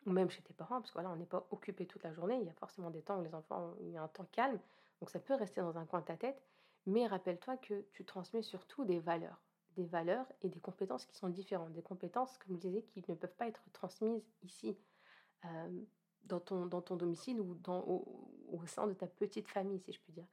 ou 0.06 0.10
même 0.10 0.30
chez 0.30 0.42
tes 0.42 0.52
parents, 0.52 0.80
parce 0.80 0.90
que 0.90 0.94
voilà, 0.94 1.10
on 1.10 1.16
n'est 1.16 1.26
pas 1.26 1.46
occupé 1.50 1.86
toute 1.86 2.02
la 2.02 2.12
journée. 2.12 2.38
Il 2.40 2.46
y 2.46 2.50
a 2.50 2.54
forcément 2.54 2.90
des 2.90 3.02
temps 3.02 3.18
où 3.20 3.22
les 3.22 3.34
enfants, 3.34 3.74
il 3.80 3.90
y 3.90 3.96
un 3.96 4.08
temps 4.08 4.26
calme, 4.32 4.58
donc 5.00 5.10
ça 5.10 5.20
peut 5.20 5.34
rester 5.34 5.60
dans 5.60 5.78
un 5.78 5.86
coin 5.86 6.00
de 6.00 6.06
ta 6.06 6.16
tête. 6.16 6.42
Mais 6.86 7.06
rappelle-toi 7.06 7.56
que 7.58 7.84
tu 7.92 8.04
transmets 8.04 8.42
surtout 8.42 8.84
des 8.84 8.98
valeurs 8.98 9.40
des 9.76 9.84
valeurs 9.84 10.26
et 10.42 10.48
des 10.48 10.60
compétences 10.60 11.06
qui 11.06 11.16
sont 11.16 11.28
différentes. 11.28 11.72
Des 11.72 11.82
compétences, 11.82 12.36
comme 12.38 12.56
je 12.56 12.60
disais, 12.60 12.82
qui 12.82 13.04
ne 13.08 13.14
peuvent 13.14 13.34
pas 13.36 13.46
être 13.46 13.62
transmises 13.72 14.22
ici, 14.42 14.76
euh, 15.44 15.80
dans, 16.24 16.40
ton, 16.40 16.66
dans 16.66 16.82
ton 16.82 16.96
domicile 16.96 17.40
ou 17.40 17.54
dans, 17.54 17.80
au, 17.80 18.66
sein 18.66 18.86
de 18.86 18.92
ta 18.92 19.06
petite 19.06 19.48
famille, 19.48 19.80
si 19.80 19.92
je 19.92 20.00
puis 20.00 20.12
dire. 20.12 20.26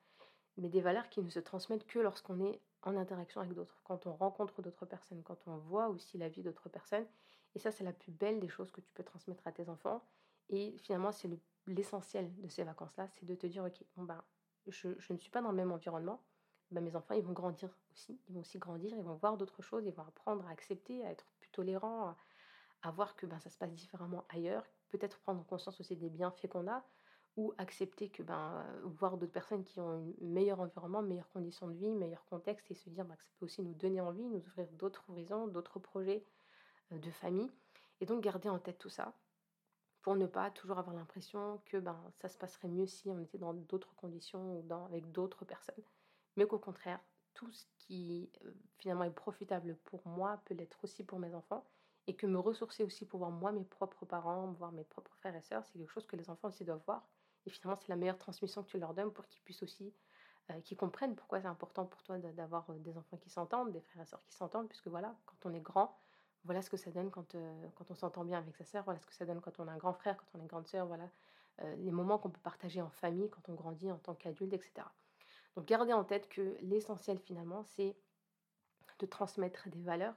Mais 0.58 0.70
des 0.70 0.82
valeurs 0.82 1.10
qui 1.10 1.22
ne 1.22 1.30
se 1.30 1.39
transmettent 1.39 1.86
que 1.86 2.00
lorsqu'on 2.00 2.39
est 2.43 2.60
en 2.84 2.96
interaction 2.96 3.41
avec 3.41 3.54
d'autres, 3.54 3.80
quand 3.84 4.08
on 4.08 4.13
rencontre 4.13 4.62
d'autres 4.62 4.86
personnes, 4.86 5.22
quand 5.24 5.48
on 5.48 5.58
voit 5.58 5.88
aussi 5.89 6.17
la 6.17 6.30
vie 6.30 6.41
d'autres 6.41 6.70
personnes. 6.70 7.06
Et 7.56 7.60
ça, 7.60 7.72
c'est 7.72 7.84
la 7.84 7.93
plus 7.93 8.12
belle 8.12 8.39
des 8.39 8.50
choses 8.50 8.72
que 8.72 8.82
tu 8.82 8.91
peux 8.93 9.04
transmettre 9.04 9.46
à 9.48 9.52
tes 9.52 9.70
enfants. 9.70 10.04
Et 10.50 10.78
finalement, 10.78 11.12
c'est 11.12 11.30
l'essentiel 11.67 12.34
de 12.41 12.50
ces 12.50 12.63
vacances-là, 12.63 13.08
c'est 13.15 13.26
de 13.26 13.36
te 13.36 13.48
dire, 13.48 13.63
OK, 13.63 13.84
bon 13.96 14.04
ben, 14.04 14.24
je, 14.67 14.89
ne 15.12 15.17
suis 15.17 15.30
pas 15.30 15.41
dans 15.41 15.50
le 15.52 15.56
même 15.56 15.72
environnement, 15.72 16.22
bah, 16.72 16.82
mes 16.82 16.96
enfants, 16.96 17.15
ils 17.15 17.24
vont 17.24 17.34
grandir 17.34 17.70
aussi. 17.91 18.20
Ils 18.28 18.36
vont 18.36 18.41
aussi 18.41 18.60
grandir, 18.60 18.96
ils 18.98 19.04
vont 19.04 19.15
voir 19.15 19.38
d'autres 19.38 19.62
choses, 19.62 19.86
ils 19.86 19.93
vont 19.93 20.04
apprendre 20.04 20.46
à 20.48 20.52
accepter, 20.52 21.06
à 21.06 21.12
être 21.12 21.26
plus 21.39 21.50
tolérants, 21.50 22.15
à, 22.82 22.91
voir 22.91 23.15
que 23.15 23.26
ben, 23.26 23.39
ça 23.39 23.50
se 23.50 23.58
passe 23.58 23.74
différemment 23.74 24.26
ailleurs. 24.30 24.63
Peut-être 24.89 25.20
prendre 25.20 25.46
conscience 25.46 25.80
aussi 25.80 25.96
des 25.96 26.10
bienfaits 26.10 26.48
qu'on 26.48 26.67
a, 26.67 26.86
ou 27.38 27.54
accepter 27.58 28.10
que 28.10 28.23
ben, 28.23 28.65
voir 28.84 29.17
d'autres 29.17 29.32
personnes 29.32 29.63
qui 29.63 29.80
ont 29.80 29.89
un 29.89 30.04
meilleur 30.21 30.60
environnement, 30.60 31.02
meilleures 31.02 31.30
conditions 31.30 31.67
de 31.67 31.76
vie, 31.76 31.95
meilleur 31.95 32.26
contexte, 32.26 32.69
et 32.71 32.73
se 32.73 32.89
dire 32.89 33.06
ben, 33.06 33.15
que 33.15 33.23
ça 33.23 33.32
peut 33.39 33.45
aussi 33.45 33.62
nous 33.62 33.73
donner 33.73 34.02
envie, 34.02 34.23
nous 34.23 34.45
ouvrir 34.45 34.67
d'autres 34.73 35.06
horizons, 35.10 35.47
d'autres 35.47 35.80
projets 35.80 36.26
euh, 36.91 36.97
de 37.00 37.12
famille. 37.12 37.52
Et 38.02 38.06
donc 38.06 38.21
garder 38.23 38.50
en 38.50 38.60
tête 38.60 38.78
tout 38.78 38.89
ça 38.89 39.13
pour 40.02 40.15
ne 40.15 40.26
pas 40.26 40.52
toujours 40.52 40.80
avoir 40.80 40.95
l'impression 40.95 41.62
que 41.65 41.78
ben, 41.78 41.97
ça 42.15 42.28
se 42.28 42.38
passerait 42.38 42.67
mieux 42.67 42.88
si 42.88 43.10
on 43.10 43.19
était 43.19 43.38
dans 43.38 43.54
d'autres 43.54 43.95
conditions 43.95 44.58
ou 44.58 44.62
dans, 44.63 44.86
avec 44.86 45.12
d'autres 45.12 45.45
personnes 45.45 45.84
mais 46.38 46.45
qu'au 46.47 46.60
contraire, 46.60 47.00
tout 47.34 47.52
ce 47.52 47.65
qui 47.80 48.32
euh, 48.45 48.52
finalement 48.78 49.04
est 49.04 49.12
profitable 49.12 49.76
pour 49.84 50.08
moi 50.08 50.41
peut 50.45 50.54
l'être 50.54 50.78
aussi 50.84 51.04
pour 51.04 51.19
mes 51.19 51.34
enfants, 51.34 51.65
et 52.06 52.15
que 52.15 52.26
me 52.26 52.39
ressourcer 52.39 52.84
aussi 52.86 53.06
pour 53.06 53.19
voir 53.19 53.32
moi 53.32 53.52
mes 53.52 53.65
propres 53.65 54.06
parents, 54.06 54.54
voir 54.54 54.71
mes 54.71 54.86
propres 54.86 55.13
frères 55.17 55.36
et 55.36 55.41
sœurs, 55.41 55.65
c'est 55.65 55.78
quelque 55.78 55.91
chose 55.91 56.08
que 56.08 56.15
les 56.15 56.30
enfants 56.30 56.47
aussi 56.47 56.63
doivent 56.63 56.84
voir. 56.86 57.06
Et 57.48 57.50
finalement, 57.50 57.76
c'est 57.76 57.90
la 57.90 57.96
meilleure 57.96 58.18
transmission 58.18 58.62
que 58.62 58.70
tu 58.70 58.78
leur 58.78 58.94
donnes 58.94 59.12
pour 59.12 59.26
qu'ils 59.28 59.42
puissent 59.42 59.64
aussi, 59.64 59.92
euh, 60.52 60.62
qu'ils 60.62 60.78
comprennent 60.78 61.16
pourquoi 61.16 61.42
c'est 61.42 61.48
important 61.48 61.86
pour 61.86 62.04
toi 62.04 62.20
d'avoir 62.20 62.70
euh, 62.70 62.78
des 62.78 62.98
enfants 62.98 63.18
qui 63.18 63.30
s'entendent, 63.30 63.72
des 63.72 63.82
frères 63.82 64.04
et 64.04 64.06
sœurs 64.06 64.24
qui 64.24 64.36
s'entendent, 64.36 64.68
puisque 64.68 64.88
voilà, 64.88 65.16
quand 65.26 65.50
on 65.50 65.54
est 65.54 65.62
grand, 65.62 65.98
voilà 66.44 66.62
ce 66.62 66.70
que 66.70 66.78
ça 66.78 66.92
donne 66.92 67.10
quand, 67.10 67.36
quand 67.76 67.90
on 67.90 67.96
s'entend 67.96 68.24
bien 68.24 68.38
avec 68.38 68.56
sa 68.56 68.64
sœur, 68.64 68.84
voilà 68.84 69.00
ce 69.00 69.08
que 69.08 69.14
ça 69.14 69.26
donne 69.26 69.42
quand 69.42 69.60
on 69.60 69.68
a 69.68 69.72
un 69.72 69.78
grand 69.78 69.94
frère, 69.94 70.16
quand 70.16 70.28
on 70.36 70.40
a 70.40 70.42
une 70.42 70.48
grande 70.48 70.68
sœur, 70.68 70.86
voilà 70.86 71.10
les 71.78 71.92
moments 71.92 72.20
qu'on 72.20 72.30
peut 72.30 72.40
partager 72.40 72.82
en 72.84 72.92
famille 72.92 73.30
quand 73.32 73.50
on 73.50 73.56
grandit 73.56 73.92
en 73.92 73.98
tant 73.98 74.14
qu'adulte, 74.14 74.54
etc. 74.54 74.88
Donc 75.58 75.66
gardez 75.66 75.92
en 75.92 76.04
tête 76.04 76.30
que 76.30 76.56
l'essentiel 76.62 77.18
finalement, 77.18 77.64
c'est 77.64 77.98
de 79.00 79.06
transmettre 79.08 79.68
des 79.70 79.82
valeurs, 79.82 80.14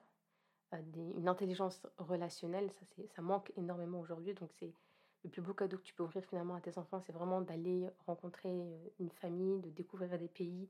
euh, 0.74 0.82
une 1.16 1.28
intelligence 1.28 1.86
relationnelle. 1.98 2.70
Ça, 2.72 2.84
ça 3.14 3.22
manque 3.22 3.50
énormément 3.56 4.00
aujourd'hui. 4.00 4.34
Donc 4.34 4.50
c'est 4.58 4.74
le 5.24 5.30
plus 5.30 5.42
beau 5.42 5.54
cadeau 5.54 5.76
que 5.76 5.82
tu 5.82 5.94
peux 5.94 6.02
offrir 6.02 6.24
finalement 6.24 6.54
à 6.54 6.60
tes 6.60 6.78
enfants, 6.78 7.00
c'est 7.00 7.12
vraiment 7.12 7.40
d'aller 7.40 7.88
rencontrer 8.06 8.50
euh, 8.50 8.88
une 8.98 9.10
famille, 9.10 9.60
de 9.60 9.70
découvrir 9.70 10.18
des 10.18 10.28
pays, 10.28 10.68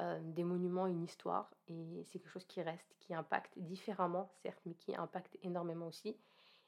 euh, 0.00 0.18
des 0.22 0.44
monuments, 0.44 0.86
une 0.86 1.04
histoire. 1.04 1.50
Et 1.68 2.04
c'est 2.06 2.18
quelque 2.18 2.30
chose 2.30 2.46
qui 2.46 2.62
reste, 2.62 2.94
qui 3.00 3.14
impacte 3.14 3.52
différemment, 3.58 4.30
certes, 4.42 4.60
mais 4.64 4.74
qui 4.74 4.94
impacte 4.96 5.36
énormément 5.42 5.88
aussi. 5.88 6.16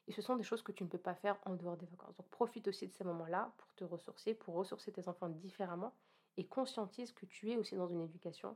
Et 0.07 0.11
ce 0.11 0.21
sont 0.21 0.35
des 0.35 0.43
choses 0.43 0.61
que 0.61 0.71
tu 0.71 0.83
ne 0.83 0.89
peux 0.89 0.99
pas 0.99 1.15
faire 1.15 1.37
en 1.45 1.55
dehors 1.55 1.77
des 1.77 1.87
vacances. 1.87 2.15
Donc 2.15 2.29
profite 2.29 2.67
aussi 2.67 2.87
de 2.87 2.93
ces 2.93 3.03
moments-là 3.03 3.51
pour 3.57 3.73
te 3.73 3.83
ressourcer, 3.83 4.35
pour 4.35 4.53
ressourcer 4.53 4.91
tes 4.91 5.07
enfants 5.07 5.29
différemment 5.29 5.95
et 6.37 6.45
conscientise 6.45 7.11
que 7.11 7.25
tu 7.25 7.51
es 7.51 7.57
aussi 7.57 7.75
dans 7.75 7.87
une 7.87 8.01
éducation 8.01 8.55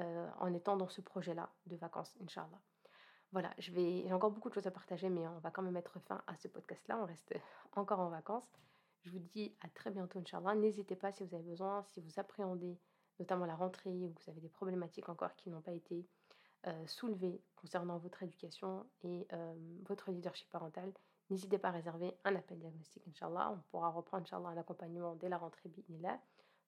euh, 0.00 0.28
en 0.38 0.54
étant 0.54 0.76
dans 0.76 0.88
ce 0.88 1.02
projet-là 1.02 1.50
de 1.66 1.76
vacances, 1.76 2.14
Inch'Allah. 2.22 2.60
Voilà, 3.36 3.52
j'ai 3.58 4.10
encore 4.14 4.30
beaucoup 4.30 4.48
de 4.48 4.54
choses 4.54 4.66
à 4.66 4.70
partager, 4.70 5.10
mais 5.10 5.28
on 5.28 5.38
va 5.40 5.50
quand 5.50 5.60
même 5.60 5.74
mettre 5.74 6.00
fin 6.00 6.22
à 6.26 6.34
ce 6.36 6.48
podcast-là. 6.48 6.98
On 6.98 7.04
reste 7.04 7.34
encore 7.76 8.00
en 8.00 8.08
vacances. 8.08 8.50
Je 9.02 9.10
vous 9.10 9.18
dis 9.18 9.54
à 9.60 9.68
très 9.68 9.90
bientôt, 9.90 10.20
Inch'Allah. 10.20 10.54
N'hésitez 10.54 10.96
pas 10.96 11.12
si 11.12 11.22
vous 11.22 11.34
avez 11.34 11.44
besoin, 11.44 11.82
si 11.82 12.00
vous 12.00 12.18
appréhendez 12.18 12.78
notamment 13.18 13.44
la 13.44 13.54
rentrée 13.54 14.06
ou 14.06 14.08
vous 14.08 14.30
avez 14.30 14.40
des 14.40 14.48
problématiques 14.48 15.10
encore 15.10 15.36
qui 15.36 15.50
n'ont 15.50 15.60
pas 15.60 15.72
été 15.72 16.06
euh, 16.66 16.86
soulevées 16.86 17.42
concernant 17.56 17.98
votre 17.98 18.22
éducation 18.22 18.86
et 19.02 19.28
euh, 19.34 19.54
votre 19.86 20.12
leadership 20.12 20.48
parental. 20.48 20.90
N'hésitez 21.28 21.58
pas 21.58 21.68
à 21.68 21.72
réserver 21.72 22.16
un 22.24 22.36
appel 22.36 22.58
diagnostic, 22.58 23.06
Inch'Allah. 23.06 23.52
On 23.52 23.60
pourra 23.70 23.90
reprendre, 23.90 24.22
Inch'Allah, 24.22 24.54
l'accompagnement 24.54 25.14
dès 25.14 25.28
la 25.28 25.36
rentrée, 25.36 25.70
là. 26.00 26.18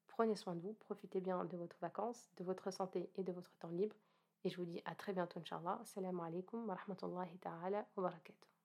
Prenez 0.06 0.36
soin 0.36 0.54
de 0.54 0.60
vous, 0.60 0.74
profitez 0.74 1.22
bien 1.22 1.46
de 1.46 1.56
votre 1.56 1.78
vacances, 1.80 2.28
de 2.36 2.44
votre 2.44 2.70
santé 2.70 3.10
et 3.16 3.22
de 3.22 3.32
votre 3.32 3.56
temps 3.56 3.70
libre. 3.70 3.96
Et 4.44 4.50
je 4.50 4.56
vous 4.56 4.66
dis 4.66 4.80
à 4.84 4.94
très 4.94 5.12
bientôt, 5.12 5.40
Inch'Allah. 5.40 5.78
Assalamu 5.82 6.20
alaikum 6.20 6.66
wa 6.68 6.74
rahmatullahi 6.74 7.38
ta'ala 7.38 7.86
wa 7.96 8.02
barakatuh. 8.02 8.57